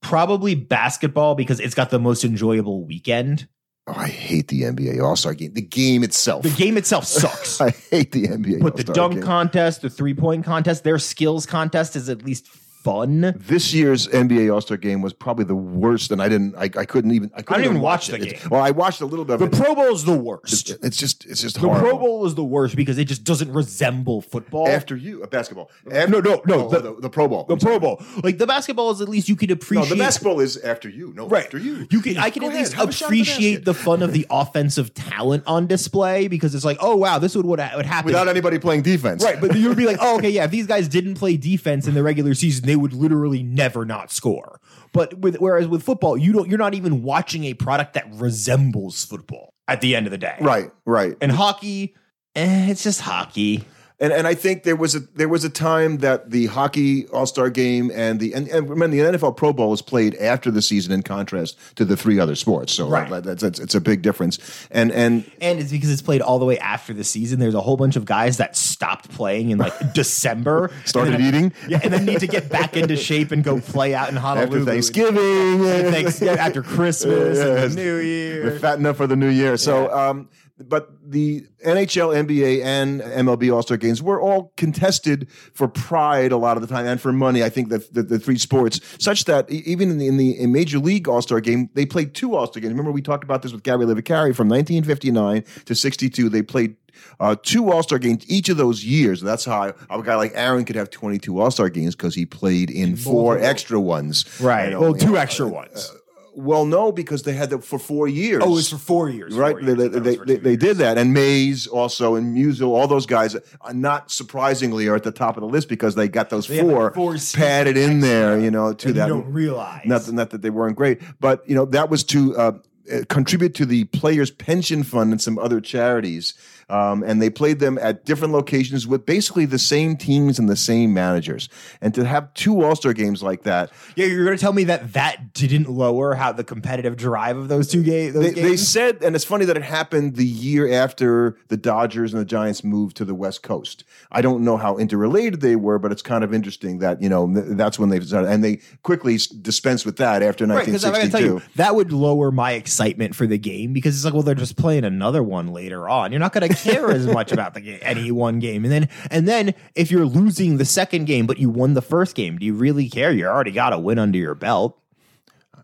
Probably 0.02 0.56
basketball 0.56 1.36
because 1.36 1.60
it's 1.60 1.74
got 1.74 1.90
the 1.90 2.00
most 2.00 2.24
enjoyable 2.24 2.84
weekend. 2.84 3.48
Oh, 3.88 3.94
I 3.96 4.08
hate 4.08 4.48
the 4.48 4.64
NBA 4.64 5.02
All 5.04 5.16
Star 5.16 5.34
Game. 5.34 5.54
The 5.54 5.62
game 5.62 6.04
itself. 6.04 6.44
The 6.44 6.50
game 6.50 6.78
itself 6.78 7.06
sucks. 7.06 7.62
I 7.62 7.70
hate 7.70 8.12
the 8.12 8.28
NBA. 8.28 8.62
But 8.62 8.78
the 8.78 8.82
All-Star 8.82 8.96
dunk 8.96 9.14
Game. 9.16 9.24
contest, 9.24 9.82
the 9.82 9.90
three 9.90 10.14
point 10.14 10.44
contest, 10.44 10.84
their 10.84 11.00
skills 11.00 11.46
contest 11.46 11.96
is 11.96 12.10
at 12.10 12.24
least 12.24 12.48
fun. 12.86 13.34
This 13.48 13.74
year's 13.74 14.08
NBA 14.08 14.54
All 14.54 14.62
Star 14.62 14.78
Game 14.78 15.02
was 15.02 15.12
probably 15.12 15.44
the 15.46 15.56
worst, 15.56 16.12
and 16.12 16.22
I 16.22 16.30
didn't. 16.30 16.56
I, 16.56 16.66
I 16.66 16.86
couldn't 16.86 17.12
even. 17.12 17.32
I 17.36 17.42
couldn't 17.42 17.64
even 17.66 17.82
watch 17.82 18.10
it. 18.10 18.14
the 18.14 18.18
It's- 18.28 18.42
game. 18.44 18.50
Well, 18.52 18.62
I 18.62 18.72
watched 18.72 19.02
a 19.02 19.06
little 19.06 19.26
bit. 19.26 19.40
The 19.40 19.46
of 19.46 19.54
it. 19.54 19.58
The 19.58 19.64
Pro 19.64 19.76
Bowl 19.76 19.94
is 19.94 20.06
the 20.06 20.18
worst. 20.18 20.70
It's, 20.70 20.84
it's 20.86 20.98
just. 20.98 21.26
It's 21.26 21.42
just 21.42 21.56
The 21.56 21.68
horrible. 21.68 21.90
Pro 21.90 21.98
Bowl 21.98 22.26
is 22.28 22.36
the 22.36 22.44
worst 22.44 22.76
because 22.76 22.98
it 22.98 23.06
just 23.06 23.24
doesn't 23.24 23.52
resemble 23.52 24.22
football. 24.22 24.68
after 24.68 24.96
you, 24.96 25.24
uh, 25.24 25.28
basketball. 25.28 25.72
After, 25.92 26.12
No, 26.12 26.20
no, 26.20 26.42
no, 26.46 26.70
the- 26.70 26.80
the, 26.80 26.96
the 27.02 27.10
Pro 27.10 27.28
Bowl. 27.28 27.44
the 27.46 27.54
I'm 27.54 27.60
sorry. 27.60 27.80
Pro 27.80 27.96
Bowl, 27.96 28.06
like 28.24 28.38
the 28.38 28.48
basketball, 28.48 28.92
is 28.92 29.02
at 29.02 29.10
least 29.10 29.28
you 29.28 29.36
could 29.36 29.50
No, 29.50 29.54
appreciate. 29.54 29.90
the 29.90 29.96
basketball 29.96 30.40
is 30.40 30.58
after 30.58 30.88
you. 30.88 31.12
No, 31.16 31.28
Right. 31.28 31.46
after 31.46 31.58
you. 31.58 31.88
You 31.90 32.02
can 32.02 32.18
I 32.18 32.30
can 32.30 32.42
Go 32.42 32.48
at 32.50 32.54
ahead, 32.54 32.66
least 32.66 32.74
have 32.74 32.90
a 32.90 32.92
shot 32.92 33.06
at 33.08 33.10
the 33.10 33.22
appreciate 33.22 33.66
the 33.66 33.74
fun 33.74 34.04
of 34.04 34.14
the 34.14 34.28
offensive 34.30 34.94
talent 34.94 35.44
on 35.48 35.66
display 35.68 36.28
because 36.28 36.54
it's 36.54 36.66
like, 36.66 36.78
oh 36.82 36.96
wow, 36.96 37.18
this 37.20 37.36
would 37.36 37.46
what 37.46 37.60
would 37.76 37.86
happen. 37.86 38.06
without 38.06 38.28
anybody 38.28 38.60
playing 38.60 38.84
defense. 38.84 39.24
Right, 39.24 39.40
but 39.42 39.56
you 39.58 39.68
would 39.70 39.78
be 39.78 39.86
like, 39.86 39.98
oh, 40.02 40.18
okay, 40.18 40.30
yeah. 40.30 40.44
If 40.46 40.52
these 40.52 40.68
guys 40.68 40.88
didn't 40.88 41.16
play 41.16 41.38
defense 41.38 41.88
in 41.88 41.94
the 41.94 42.04
regular 42.04 42.34
season, 42.34 42.66
they 42.66 42.75
would 42.76 42.94
literally 42.94 43.44
never 43.44 43.86
not 43.86 44.12
score. 44.12 44.60
But 44.94 45.20
with 45.20 45.38
whereas 45.38 45.68
with 45.68 45.84
football, 45.84 46.18
you 46.18 46.34
don't. 46.34 46.50
You're 46.50 46.60
not 46.60 46.74
even 46.74 47.04
watching 47.04 47.44
a 47.46 47.54
product 47.54 47.94
that 47.94 48.08
resembles 48.14 49.04
football 49.04 49.54
at 49.68 49.82
the 49.82 49.96
end 49.96 50.08
of 50.08 50.12
the 50.12 50.18
day. 50.18 50.38
right, 50.40 50.72
right. 50.86 51.18
And 51.22 51.32
hockey, 51.32 51.96
eh, 52.36 52.70
it's 52.70 52.84
just 52.84 53.02
hockey. 53.02 53.66
And 53.98 54.12
and 54.12 54.28
I 54.28 54.34
think 54.34 54.64
there 54.64 54.76
was 54.76 54.94
a 54.94 55.00
there 55.16 55.30
was 55.30 55.46
a 55.46 55.50
time 55.50 56.00
that 56.00 56.30
the 56.30 56.48
hockey 56.48 57.08
All 57.08 57.26
Star 57.26 57.50
Game 57.50 57.90
and 57.94 58.20
the 58.20 58.34
and, 58.34 58.48
and 58.50 58.70
remember 58.70 58.96
the 58.98 59.18
NFL 59.18 59.38
Pro 59.38 59.54
Bowl 59.54 59.72
is 59.72 59.82
played 59.82 60.16
after 60.16 60.52
the 60.52 60.62
season 60.62 60.92
in 60.92 61.02
contrast 61.02 61.58
to 61.78 61.86
the 61.86 61.96
three 61.96 62.20
other 62.20 62.36
sports. 62.36 62.74
So 62.74 62.90
Right. 62.90 63.10
that- 63.10 63.24
that's, 63.24 63.42
that's 63.42 63.58
it's 63.60 63.74
a 63.74 63.80
big 63.80 64.02
difference. 64.02 64.38
And 64.70 64.92
and 64.92 65.24
And 65.40 65.60
it's 65.60 65.72
because 65.72 65.90
it's 65.90 66.02
played 66.02 66.22
all 66.22 66.40
the 66.40 66.46
way 66.46 66.60
after 66.60 66.94
the 66.94 67.06
season. 67.06 67.40
There's 67.40 67.54
a 67.56 67.62
whole 67.62 67.78
bunch 67.78 67.96
of 67.96 68.04
guys 68.04 68.36
that 68.38 68.58
stopped 68.58 69.10
playing 69.12 69.52
in 69.52 69.60
like 69.60 69.74
December, 69.94 70.72
Started 70.84 71.16
and 71.16 71.24
then- 71.24 71.36
eating? 71.36 71.54
yeah, 71.70 71.80
and 71.82 71.94
then 71.94 72.04
need 72.04 72.20
to 72.20 72.28
get 72.28 72.50
back 72.50 72.76
into 72.76 72.98
shape 72.98 73.32
and 73.32 73.46
go 73.46 73.62
play 73.62 73.96
out 73.96 74.10
in 74.10 74.18
Honolulu 74.18 74.58
after 74.60 74.66
Thanksgiving, 74.72 75.64
Thanks, 75.92 76.22
yeah, 76.22 76.34
after 76.34 76.62
Christmas 76.62 77.40
and 77.40 77.72
the 77.72 77.76
New 77.82 77.98
Year. 77.98 78.44
We're 78.44 78.60
fat 78.60 78.78
enough 78.78 78.98
for 78.98 79.08
the 79.08 79.16
new 79.16 79.30
year. 79.30 79.56
So, 79.56 79.90
um, 79.98 80.28
but 80.58 80.90
the 81.04 81.46
NHL, 81.66 82.16
NBA, 82.26 82.64
and 82.64 83.02
MLB 83.02 83.54
All 83.54 83.62
Star 83.62 83.76
games 83.78 84.02
were 84.02 84.22
all 84.22 84.54
contested 84.56 85.30
for 85.54 85.68
pride 85.68 86.32
a 86.32 86.38
lot 86.38 86.56
of 86.56 86.62
the 86.62 86.68
time 86.68 86.86
and 86.86 87.00
for 87.00 87.12
money. 87.12 87.44
I 87.44 87.50
think 87.50 87.70
that 87.70 87.94
the, 87.94 88.04
the 88.04 88.20
three 88.20 88.38
sports, 88.38 88.80
such 88.98 89.26
that 89.26 89.50
even 89.52 89.92
in 89.92 89.98
the, 89.98 90.08
in 90.08 90.18
the 90.18 90.40
in 90.40 90.52
Major 90.54 90.80
League 90.80 91.10
All 91.10 91.22
Star 91.22 91.42
game, 91.42 91.70
they 91.74 91.86
played 91.86 92.14
two 92.14 92.36
All 92.36 92.48
Star 92.48 92.62
games. 92.62 92.72
Remember, 92.72 92.92
we 92.92 93.02
talked 93.02 93.24
about 93.24 93.42
this 93.42 93.52
with 93.52 93.64
Gary 93.64 93.86
Livacari 93.86 94.36
from 94.36 94.48
1959 94.48 95.44
to 95.66 95.76
62. 95.76 96.30
They 96.30 96.42
played. 96.42 96.76
Uh, 97.20 97.36
two 97.44 97.70
All 97.70 97.84
Star 97.84 98.00
games 98.00 98.24
each 98.30 98.48
of 98.48 98.56
those 98.56 98.86
years. 98.86 99.20
That's 99.20 99.44
how 99.44 99.74
a 99.90 100.02
guy 100.02 100.16
like 100.16 100.32
Aaron 100.34 100.64
could 100.64 100.78
have 100.78 100.90
22 100.90 101.42
All 101.42 101.52
Star 101.52 101.70
games 101.70 101.94
because 101.94 102.16
he 102.16 102.26
played 102.26 102.72
in 102.72 102.96
four 102.96 103.38
extra 103.38 103.82
ones. 103.82 104.24
Right. 104.40 104.80
Well, 104.80 104.94
two 104.94 105.18
extra 105.18 105.46
ones. 105.46 105.92
Well, 106.38 106.66
no, 106.66 106.92
because 106.92 107.24
they 107.24 107.32
had 107.34 107.50
them 107.50 107.62
for 107.62 107.80
four 107.80 108.08
years. 108.10 108.44
oh, 108.46 108.58
it's 108.58 108.70
for 108.70 108.78
four 108.78 109.10
years. 109.10 109.34
Right, 109.34 109.54
Four 109.54 109.62
they, 109.62 109.84
years. 109.84 109.92
They, 109.94 110.00
they, 110.00 110.16
they, 110.18 110.36
they 110.36 110.56
did 110.58 110.78
that, 110.78 110.98
and 110.98 111.14
Mays 111.14 111.66
also, 111.66 112.16
and 112.16 112.36
Musial, 112.36 112.68
all 112.70 112.88
those 112.88 113.06
guys, 113.06 113.36
are 113.62 113.74
not 113.74 114.12
surprisingly, 114.12 114.88
are 114.90 114.96
at 114.96 115.04
the 115.04 115.12
top 115.12 115.38
of 115.38 115.42
the 115.42 115.48
list 115.48 115.70
because 115.70 115.96
they 115.96 116.08
got 116.10 116.30
those 116.30 116.48
have, 116.48 116.66
like, 116.66 116.76
four, 116.76 116.94
four 116.94 117.16
padded 117.34 117.78
in 117.78 118.02
there, 118.02 118.38
you 118.38 118.52
know, 118.52 118.74
to 118.74 118.88
And 118.88 118.96
you 118.96 119.02
that. 119.02 119.08
don't 119.08 119.32
realize. 119.32 119.86
Not, 119.86 120.12
not 120.12 120.30
that 120.32 120.42
they 120.42 120.50
weren't 120.50 120.76
great, 120.76 121.02
but 121.22 121.48
you 121.48 121.56
know 121.56 121.66
that 121.66 121.90
was 121.90 122.04
to 122.06 122.36
uh, 122.38 122.52
uh, 122.92 123.02
contribute 123.08 123.56
to 123.56 123.66
the 123.66 123.86
players' 123.86 124.30
pension 124.30 124.84
fund 124.84 125.12
and 125.12 125.22
some 125.22 125.40
other 125.40 125.62
charities. 125.62 126.34
Um, 126.68 127.04
and 127.04 127.22
they 127.22 127.30
played 127.30 127.60
them 127.60 127.78
at 127.80 128.06
different 128.06 128.34
locations 128.34 128.88
with 128.88 129.06
basically 129.06 129.46
the 129.46 129.60
same 129.60 129.98
teams 129.98 130.40
and 130.40 130.50
the 130.50 130.56
same 130.56 130.94
managers. 130.94 131.48
And 131.80 131.94
to 131.94 132.06
have 132.06 132.34
two 132.34 132.64
All 132.64 132.76
Star 132.76 132.92
games 132.94 133.22
like 133.22 133.44
that, 133.44 133.72
Yeah, 133.96 134.08
you're 134.08 134.26
going 134.26 134.36
to 134.38 134.42
tell 134.42 134.54
me 134.54 134.64
that 134.66 134.94
that 134.94 135.34
didn't 135.34 135.70
lower 135.70 136.16
how 136.16 136.32
the 136.32 136.44
competitive 136.44 136.96
drive 136.98 137.38
of 137.38 137.50
those 137.50 137.68
two 137.68 137.84
ga- 137.84 138.10
those 138.10 138.24
they, 138.24 138.32
games. 138.34 138.48
they 138.50 138.58
said, 138.58 139.04
and 139.04 139.16
it's 139.16 139.26
funny 139.26 139.46
that 139.46 139.58
it 139.58 139.64
happened 139.64 140.16
the 140.16 140.26
year 140.26 140.72
after 140.72 141.38
the 141.50 141.58
Dodgers 141.58 142.14
and 142.14 142.22
the 142.22 142.26
Giants 142.26 142.64
moved 142.64 142.98
to 142.98 143.06
the 143.06 143.14
West 143.16 143.44
Coast. 143.44 143.84
I 144.12 144.22
don't 144.22 144.44
know 144.44 144.58
how 144.58 144.78
interrelated 144.78 145.42
they 145.42 145.56
were, 145.56 145.78
but 145.78 145.92
it's 145.92 146.02
kind 146.02 146.24
of 146.24 146.34
interesting 146.34 146.80
that 146.80 147.02
you 147.02 147.10
know 147.10 147.28
that's 147.32 147.78
when 147.78 147.90
they 147.90 148.00
started, 148.00 148.30
and 148.32 148.44
they 148.44 148.60
quickly 148.82 149.18
dispensed 149.42 149.86
with 149.86 149.98
that 149.98 150.24
after 150.24 150.46
Right, 150.46 150.66
because 150.66 150.84
I'm 150.84 150.94
going 150.94 151.06
to 151.06 151.12
tell 151.12 151.22
1962. 151.22 151.48
you 151.48 151.54
that 151.58 151.76
would 151.76 151.92
lower 151.92 152.32
my 152.32 152.54
excitement 152.54 153.16
for 153.16 153.28
the 153.28 153.38
game 153.38 153.74
because 153.74 153.96
it's 153.96 154.06
like, 154.06 154.14
well, 154.14 154.24
they're 154.24 154.36
just 154.36 154.58
playing 154.58 154.84
another 154.84 155.22
one 155.24 155.48
later 155.54 155.88
on. 155.90 156.12
You're 156.12 156.20
not 156.20 156.34
going 156.34 156.48
to 156.50 156.55
care 156.56 156.92
as 156.92 157.08
much 157.08 157.32
about 157.32 157.54
the 157.54 157.62
game, 157.62 157.80
any 157.82 158.12
one 158.12 158.40
game, 158.40 158.64
and 158.64 158.72
then 158.72 158.90
and 159.12 159.28
then 159.28 159.54
if 159.76 159.92
you're 159.92 160.06
losing 160.06 160.58
the 160.58 160.66
second 160.66 161.06
game 161.06 161.26
but 161.26 161.38
you 161.38 161.50
won 161.50 161.74
the 161.74 161.82
first 161.82 162.16
game, 162.16 162.38
do 162.38 162.46
you 162.46 162.54
really 162.54 162.90
care? 162.90 163.12
You 163.12 163.28
already 163.28 163.52
got 163.52 163.74
a 163.74 163.80
win 163.80 164.00
under 164.00 164.18
your 164.18 164.36
belt. 164.36 164.80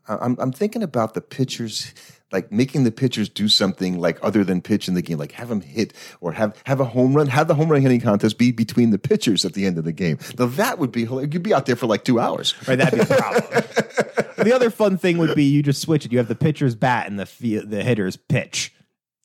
I'm 0.07 0.37
I'm 0.39 0.51
thinking 0.51 0.83
about 0.83 1.13
the 1.13 1.21
pitchers. 1.21 1.93
Like 2.31 2.49
making 2.49 2.85
the 2.85 2.93
pitchers 2.93 3.27
do 3.27 3.49
something 3.49 3.99
like 3.99 4.17
other 4.23 4.45
than 4.45 4.61
pitch 4.61 4.87
in 4.87 4.93
the 4.93 5.01
game, 5.01 5.17
like 5.17 5.33
have 5.33 5.49
them 5.49 5.59
hit 5.59 5.93
or 6.21 6.31
have 6.31 6.55
have 6.65 6.79
a 6.79 6.85
home 6.85 7.13
run, 7.13 7.27
have 7.27 7.49
the 7.49 7.55
home 7.55 7.67
run 7.67 7.81
hitting 7.81 7.99
contest 7.99 8.37
be 8.37 8.53
between 8.53 8.91
the 8.91 8.97
pitchers 8.97 9.43
at 9.43 9.53
the 9.53 9.65
end 9.65 9.77
of 9.77 9.83
the 9.83 9.91
game. 9.91 10.17
Now 10.39 10.45
that 10.45 10.79
would 10.79 10.93
be 10.93 11.03
hilarious. 11.03 11.33
You'd 11.33 11.43
be 11.43 11.53
out 11.53 11.65
there 11.65 11.75
for 11.75 11.87
like 11.87 12.05
two 12.05 12.21
hours. 12.21 12.55
Right, 12.69 12.77
that'd 12.77 12.97
be 12.97 13.03
the 13.03 13.15
problem. 13.15 13.43
the 14.45 14.53
other 14.55 14.69
fun 14.69 14.97
thing 14.97 15.17
would 15.17 15.35
be 15.35 15.43
you 15.43 15.61
just 15.61 15.81
switch 15.81 16.05
it. 16.05 16.13
You 16.13 16.19
have 16.19 16.29
the 16.29 16.35
pitcher's 16.35 16.73
bat 16.73 17.07
and 17.07 17.19
the 17.19 17.63
the 17.65 17.83
hitter's 17.83 18.15
pitch. 18.15 18.73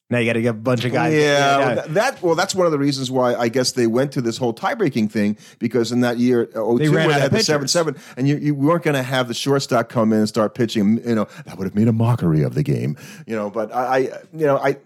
Now 0.08 0.18
you 0.18 0.26
got 0.26 0.34
to 0.34 0.42
get 0.42 0.50
a 0.50 0.52
bunch 0.52 0.84
of 0.84 0.92
guys. 0.92 1.12
Yeah, 1.14 1.58
well, 1.58 1.88
that, 1.88 2.22
well, 2.22 2.34
that's 2.36 2.54
one 2.54 2.66
of 2.66 2.72
the 2.72 2.78
reasons 2.78 3.10
why 3.10 3.34
I 3.34 3.48
guess 3.48 3.72
they 3.72 3.88
went 3.88 4.12
to 4.12 4.20
this 4.20 4.36
whole 4.36 4.52
tie-breaking 4.52 5.08
thing 5.08 5.36
because 5.58 5.90
in 5.90 6.02
that 6.02 6.18
year, 6.18 6.48
oh, 6.54 6.78
They 6.78 6.86
two, 6.86 6.94
ran 6.94 7.06
where 7.06 7.16
they 7.16 7.22
had 7.22 7.30
the 7.32 7.36
pitchers. 7.38 7.46
seven-seven, 7.46 7.96
and 8.16 8.28
you, 8.28 8.36
you 8.36 8.54
weren't 8.54 8.84
going 8.84 8.94
to 8.94 9.02
have 9.02 9.26
the 9.26 9.34
shortstop 9.34 9.88
come 9.88 10.12
in 10.12 10.20
and 10.20 10.28
start 10.28 10.54
pitching. 10.54 10.98
You 11.04 11.16
know, 11.16 11.26
that 11.44 11.58
would 11.58 11.64
have 11.64 11.74
made 11.74 11.88
a 11.88 11.92
mockery 11.92 12.42
of 12.42 12.54
the 12.54 12.62
game. 12.62 12.96
You 13.26 13.34
know, 13.34 13.50
but 13.50 13.74
I, 13.74 13.84
I 13.84 13.98
you 14.32 14.46
know, 14.46 14.58
I. 14.58 14.78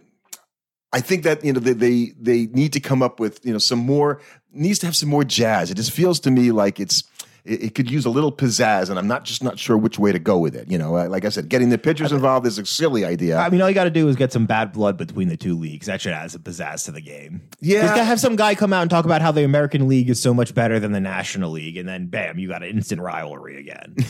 I 0.93 1.01
think 1.01 1.23
that 1.23 1.45
you 1.45 1.53
know 1.53 1.61
they, 1.61 1.73
they 1.73 2.13
they 2.19 2.47
need 2.47 2.73
to 2.73 2.81
come 2.81 3.01
up 3.01 3.21
with 3.21 3.47
you 3.47 3.53
know 3.53 3.61
some 3.61 3.79
more 3.79 4.21
needs 4.53 4.81
to 4.81 4.87
have 4.87 4.97
some 4.97 5.09
more 5.09 5.23
jazz. 5.23 5.71
It 5.71 5.77
just 5.77 5.93
feels 5.93 6.19
to 6.21 6.33
me 6.33 6.51
like 6.51 6.81
it's 6.81 7.05
it, 7.45 7.65
it 7.65 7.75
could 7.75 7.91
use 7.91 8.05
a 8.05 8.11
little 8.11 8.33
pizzazz, 8.33 8.91
and 8.91 8.99
I'm 8.99 9.07
not 9.07 9.25
just 9.25 9.43
not 9.43 9.59
sure 9.59 9.77
which 9.77 9.99
way 9.99 10.13
to 10.13 10.19
go 10.19 10.39
with 10.39 10.55
it. 10.55 10.71
You 10.71 10.79
know, 10.79 10.93
like 10.93 11.25
I 11.25 11.29
said, 11.29 11.49
getting 11.49 11.71
the 11.71 11.79
pitchers 11.79 12.13
involved 12.13 12.47
is 12.47 12.59
a 12.59 12.67
silly 12.67 13.05
idea. 13.05 13.39
I 13.39 13.51
mean, 13.51 13.63
all 13.63 13.69
you 13.69 13.75
got 13.75 13.85
to 13.85 13.91
do 13.91 14.09
is 14.09 14.17
get 14.17 14.33
some 14.33 14.47
bad 14.47 14.73
blood 14.73 14.97
between 14.97 15.29
the 15.29 15.37
two 15.37 15.57
leagues. 15.57 15.87
That 15.87 16.01
should 16.01 16.13
add 16.13 16.31
some 16.31 16.43
pizzazz 16.43 16.85
to 16.87 16.93
the 16.93 17.01
game. 17.01 17.43
Yeah. 17.61 17.83
Just 17.83 17.97
have 17.97 18.21
some 18.21 18.37
guy 18.37 18.55
come 18.55 18.73
out 18.73 18.83
and 18.83 18.91
talk 18.91 19.05
about 19.05 19.23
how 19.23 19.33
the 19.33 19.45
American 19.45 19.89
League 19.89 20.11
is 20.11 20.21
so 20.21 20.35
much 20.35 20.55
better 20.55 20.79
than 20.79 20.93
the 20.93 21.01
National 21.01 21.51
League, 21.51 21.77
and 21.77 21.89
then 21.89 22.07
bam, 22.07 22.39
you 22.39 22.49
got 22.49 22.63
an 22.63 22.71
instant 22.71 23.01
rivalry 23.01 23.59
again. 23.59 23.97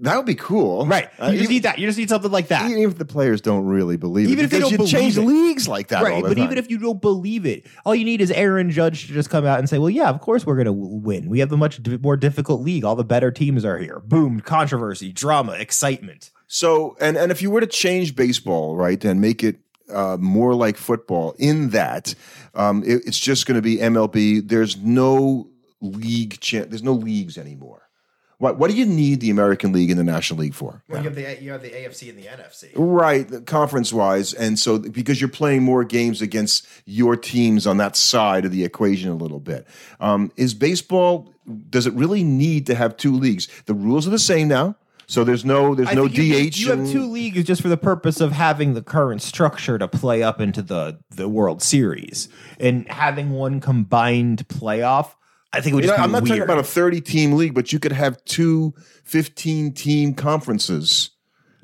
that 0.00 0.16
would 0.16 0.26
be 0.26 0.34
cool, 0.34 0.86
right? 0.86 1.08
You 1.18 1.24
Uh, 1.24 1.30
just 1.32 1.42
even- 1.44 1.52
need 1.52 1.62
that. 1.64 1.78
You 1.78 1.86
just 1.86 1.98
need 1.98 2.08
something 2.08 2.30
like 2.30 2.48
that. 2.48 2.70
Even 2.70 2.82
if 2.84 2.96
the 2.98 3.04
players 3.04 3.40
don't 3.40 3.66
really 3.66 3.96
believe 3.96 4.28
Even 4.28 4.44
it, 4.46 4.48
even 4.52 4.62
if 4.62 4.70
they 4.70 4.76
don't 4.76 4.86
you 4.86 4.98
change 4.98 5.18
it. 5.18 5.22
leagues 5.22 5.68
like 5.68 5.88
that, 5.88 6.02
right, 6.02 6.22
but 6.22 6.36
time. 6.36 6.44
even 6.44 6.58
if 6.58 6.70
you 6.70 6.78
don't 6.78 7.00
believe 7.00 7.44
it, 7.46 7.66
all 7.84 7.94
you 7.94 8.04
need 8.04 8.20
is 8.20 8.30
Aaron 8.30 8.70
Judge 8.70 9.06
to 9.06 9.12
just 9.12 9.28
come 9.30 9.44
out 9.44 9.58
and 9.58 9.68
say, 9.68 9.78
"Well, 9.78 9.90
yeah, 9.90 10.08
of 10.08 10.20
course 10.20 10.46
we're 10.46 10.54
going 10.56 10.66
to 10.66 10.72
win. 10.72 11.28
We 11.28 11.40
have 11.40 11.50
the 11.50 11.56
much 11.56 11.80
more 12.02 12.16
difficult 12.16 12.62
league. 12.62 12.84
All 12.84 12.96
the 12.96 13.04
better 13.04 13.30
teams 13.30 13.64
are 13.64 13.78
here. 13.78 14.00
Boom! 14.04 14.40
Controversy, 14.40 15.12
drama, 15.12 15.52
excitement. 15.52 16.30
so, 16.46 16.96
and 17.00 17.16
and 17.16 17.30
if 17.32 17.42
you 17.42 17.50
were 17.50 17.60
to 17.60 17.66
change 17.66 18.14
baseball, 18.16 18.76
right, 18.76 19.04
and 19.04 19.20
make 19.20 19.44
it 19.44 19.56
uh, 19.92 20.16
more 20.18 20.54
like 20.54 20.76
football, 20.78 21.34
in 21.38 21.68
that 21.70 22.14
um, 22.54 22.82
it- 22.86 23.02
it's 23.06 23.18
just 23.18 23.46
going 23.46 23.56
to 23.56 23.62
be 23.62 23.76
MLB. 23.78 24.40
There's 24.40 24.76
no 24.78 25.48
league. 25.82 26.40
Cha- 26.40 26.64
there's 26.64 26.82
no 26.82 26.92
leagues 26.94 27.36
anymore. 27.36 27.82
What 28.42 28.58
what 28.58 28.72
do 28.72 28.76
you 28.76 28.86
need 28.86 29.20
the 29.20 29.30
American 29.30 29.70
League 29.70 29.88
and 29.88 30.00
the 30.00 30.02
National 30.02 30.40
League 30.40 30.54
for? 30.54 30.82
Well, 30.88 30.98
you 30.98 31.04
have 31.04 31.14
the 31.14 31.40
you 31.40 31.52
have 31.52 31.62
the 31.62 31.70
AFC 31.70 32.08
and 32.08 32.18
the 32.18 32.24
NFC. 32.24 32.72
Right, 32.74 33.46
conference 33.46 33.92
wise, 33.92 34.34
and 34.34 34.58
so 34.58 34.80
because 34.80 35.20
you're 35.20 35.30
playing 35.30 35.62
more 35.62 35.84
games 35.84 36.20
against 36.20 36.66
your 36.84 37.14
teams 37.14 37.68
on 37.68 37.76
that 37.76 37.94
side 37.94 38.44
of 38.44 38.50
the 38.50 38.64
equation 38.64 39.10
a 39.10 39.14
little 39.14 39.38
bit, 39.38 39.64
um, 40.00 40.32
is 40.36 40.54
baseball? 40.54 41.32
Does 41.70 41.86
it 41.86 41.92
really 41.92 42.24
need 42.24 42.66
to 42.66 42.74
have 42.74 42.96
two 42.96 43.14
leagues? 43.14 43.46
The 43.66 43.74
rules 43.74 44.08
are 44.08 44.10
the 44.10 44.18
same 44.18 44.48
now, 44.48 44.74
so 45.06 45.22
there's 45.22 45.44
no 45.44 45.76
there's 45.76 45.90
I 45.90 45.94
no 45.94 46.08
think 46.08 46.18
you, 46.18 46.50
DH. 46.50 46.56
You 46.56 46.70
have 46.70 46.90
two 46.90 47.06
leagues 47.06 47.44
just 47.44 47.62
for 47.62 47.68
the 47.68 47.76
purpose 47.76 48.20
of 48.20 48.32
having 48.32 48.74
the 48.74 48.82
current 48.82 49.22
structure 49.22 49.78
to 49.78 49.86
play 49.86 50.24
up 50.24 50.40
into 50.40 50.62
the 50.62 50.98
the 51.10 51.28
World 51.28 51.62
Series 51.62 52.28
and 52.58 52.88
having 52.88 53.30
one 53.30 53.60
combined 53.60 54.48
playoff. 54.48 55.14
I 55.52 55.60
think 55.60 55.74
would 55.74 55.82
know, 55.84 55.88
just 55.88 55.98
be 55.98 56.02
I'm 56.04 56.12
not 56.12 56.26
talking 56.26 56.42
about 56.42 56.58
a 56.58 56.62
30 56.62 57.00
team 57.00 57.32
league, 57.34 57.54
but 57.54 57.72
you 57.72 57.78
could 57.78 57.92
have 57.92 58.22
two 58.24 58.74
15 59.04 59.72
team 59.74 60.14
conferences. 60.14 61.10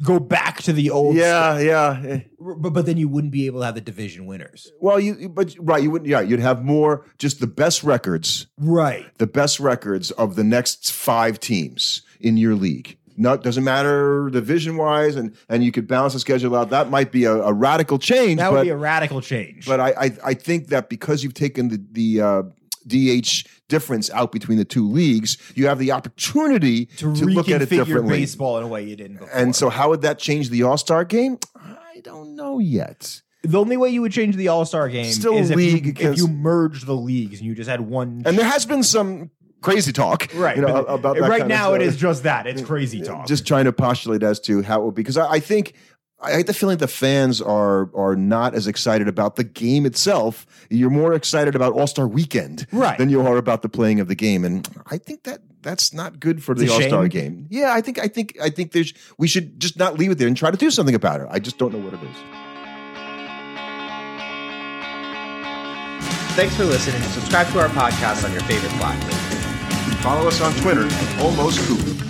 go 0.02 0.18
back 0.20 0.62
to 0.62 0.72
the 0.72 0.90
old. 0.90 1.16
Yeah, 1.16 1.58
yeah. 1.58 2.02
eh. 2.06 2.20
but, 2.38 2.70
but 2.70 2.86
then 2.86 2.96
you 2.98 3.08
wouldn't 3.08 3.32
be 3.32 3.46
able 3.46 3.60
to 3.60 3.66
have 3.66 3.74
the 3.74 3.80
division 3.80 4.26
winners. 4.26 4.70
Well, 4.80 5.00
you 5.00 5.28
but 5.28 5.54
right, 5.58 5.82
you 5.82 5.90
wouldn't. 5.90 6.08
Yeah, 6.08 6.20
you'd 6.20 6.40
have 6.40 6.62
more 6.64 7.04
just 7.18 7.40
the 7.40 7.46
best 7.46 7.82
records 7.82 8.46
Right. 8.58 9.06
the 9.18 9.26
best 9.26 9.58
records 9.58 10.10
of 10.12 10.36
the 10.36 10.44
next 10.44 10.92
five 10.92 11.40
teams 11.40 12.02
in 12.20 12.36
your 12.36 12.54
league. 12.54 12.96
Not 13.20 13.42
doesn't 13.42 13.64
matter 13.64 14.30
division 14.30 14.76
wise, 14.76 15.16
and 15.16 15.34
and 15.48 15.64
you 15.64 15.72
could 15.72 15.88
balance 15.88 16.12
the 16.12 16.20
schedule 16.20 16.54
out. 16.54 16.70
That 16.70 16.88
might 16.90 17.10
be 17.10 17.24
a, 17.24 17.32
a 17.34 17.52
radical 17.52 17.98
change, 17.98 18.38
That 18.38 18.50
but 18.50 18.58
would 18.58 18.62
be 18.62 18.68
a 18.68 18.76
radical 18.76 19.20
change. 19.20 19.66
but 19.66 19.80
I, 19.80 19.88
I 19.98 20.10
I 20.26 20.34
think 20.34 20.68
that 20.68 20.88
because 20.88 21.24
you've 21.24 21.34
taken 21.34 21.68
the 21.68 21.84
the 21.90 22.20
uh, 22.20 22.42
DH 22.88 23.46
difference 23.68 24.10
out 24.10 24.32
between 24.32 24.58
the 24.58 24.64
two 24.64 24.88
leagues, 24.88 25.36
you 25.54 25.66
have 25.66 25.78
the 25.78 25.92
opportunity 25.92 26.86
to, 26.86 27.14
to, 27.14 27.24
look 27.26 27.48
at 27.48 27.62
it 27.62 27.68
differently. 27.68 28.18
baseball 28.18 28.58
in 28.58 28.64
a 28.64 28.68
way 28.68 28.84
you 28.84 28.96
didn't 28.96 29.18
before. 29.18 29.34
And 29.34 29.54
so, 29.54 29.68
how 29.68 29.90
would 29.90 30.02
that 30.02 30.18
change 30.18 30.50
the 30.50 30.62
All 30.62 30.78
Star 30.78 31.04
game? 31.04 31.38
I 31.56 32.00
don't 32.02 32.36
know 32.36 32.58
yet. 32.58 33.22
the 33.42 33.58
only 33.58 33.76
way 33.76 33.90
you 33.90 34.00
would 34.02 34.12
change 34.12 34.36
the 34.36 34.48
All 34.48 34.64
Star 34.64 34.88
game 34.88 35.12
Still 35.12 35.36
is 35.36 35.50
if 35.50 35.56
league 35.56 36.00
you, 36.00 36.10
if 36.10 36.18
you 36.18 36.28
merged 36.28 36.86
the 36.86 36.96
leagues 36.96 37.38
and 37.38 37.46
you 37.46 37.54
just 37.54 37.68
had 37.68 37.80
one. 37.80 38.22
And 38.24 38.38
there 38.38 38.46
has 38.46 38.66
been 38.66 38.82
some 38.82 39.30
crazy 39.60 39.92
talk, 39.92 40.28
right 40.34 40.56
You 40.56 40.62
know, 40.62 40.84
about 40.84 41.16
that 41.16 41.28
right 41.28 41.46
now 41.46 41.74
it 41.74 41.82
stuff. 41.90 42.00
just 42.00 42.22
that 42.24 42.46
it's 42.46 42.62
crazy 42.62 43.02
talk. 43.02 43.26
just 43.26 43.46
trying 43.46 43.64
to 43.64 43.72
postulate 43.72 44.22
as 44.22 44.40
to 44.40 44.62
how 44.62 44.82
it 44.82 44.84
would 44.84 44.94
be 44.94 45.02
because 45.02 45.16
I, 45.16 45.32
I 45.32 45.40
think 45.40 45.74
I 46.20 46.38
get 46.38 46.48
the 46.48 46.54
feeling 46.54 46.78
the 46.78 46.88
fans 46.88 47.40
are 47.40 47.90
are 47.94 48.16
not 48.16 48.54
as 48.54 48.66
excited 48.66 49.06
about 49.06 49.36
the 49.36 49.44
game 49.44 49.86
itself. 49.86 50.46
You're 50.68 50.90
more 50.90 51.12
excited 51.14 51.54
about 51.54 51.74
All 51.74 51.86
Star 51.86 52.08
Weekend 52.08 52.66
Right. 52.72 52.98
than 52.98 53.08
you 53.08 53.20
are 53.24 53.36
about 53.36 53.62
the 53.62 53.68
playing 53.68 54.00
of 54.00 54.08
the 54.08 54.16
game, 54.16 54.44
and 54.44 54.68
I 54.86 54.98
think 54.98 55.22
that 55.24 55.40
that's 55.62 55.92
not 55.94 56.18
good 56.18 56.42
for 56.42 56.54
the 56.56 56.64
It's 56.64 56.72
a 56.72 56.74
All 56.74 56.82
Star 56.82 57.08
game. 57.08 57.46
Yeah, 57.50 57.72
I 57.72 57.80
think 57.80 58.00
I 58.00 58.08
think 58.08 58.36
I 58.42 58.50
think 58.50 58.72
there's 58.72 58.92
we 59.16 59.28
should 59.28 59.60
just 59.60 59.76
not 59.78 59.96
leave 59.96 60.10
it 60.10 60.18
there 60.18 60.26
and 60.26 60.36
try 60.36 60.50
to 60.50 60.56
do 60.56 60.70
something 60.72 60.94
about 60.96 61.20
it. 61.20 61.28
I 61.30 61.38
just 61.38 61.56
don't 61.56 61.72
know 61.72 61.78
what 61.80 61.94
it 61.94 62.00
is. 62.02 62.16
Thanks 66.34 66.54
for 66.56 66.64
listening. 66.64 67.02
Subscribe 67.10 67.48
to 67.52 67.60
our 67.60 67.68
podcast 67.68 68.24
on 68.24 68.30
your 68.32 68.42
favorite 68.42 68.70
platform. 68.72 69.12
Follow 70.02 70.28
us 70.28 70.40
on 70.40 70.52
Twitter 70.62 70.86
at 70.86 71.20
Almost 71.20 71.60
Cooper. 71.66 72.04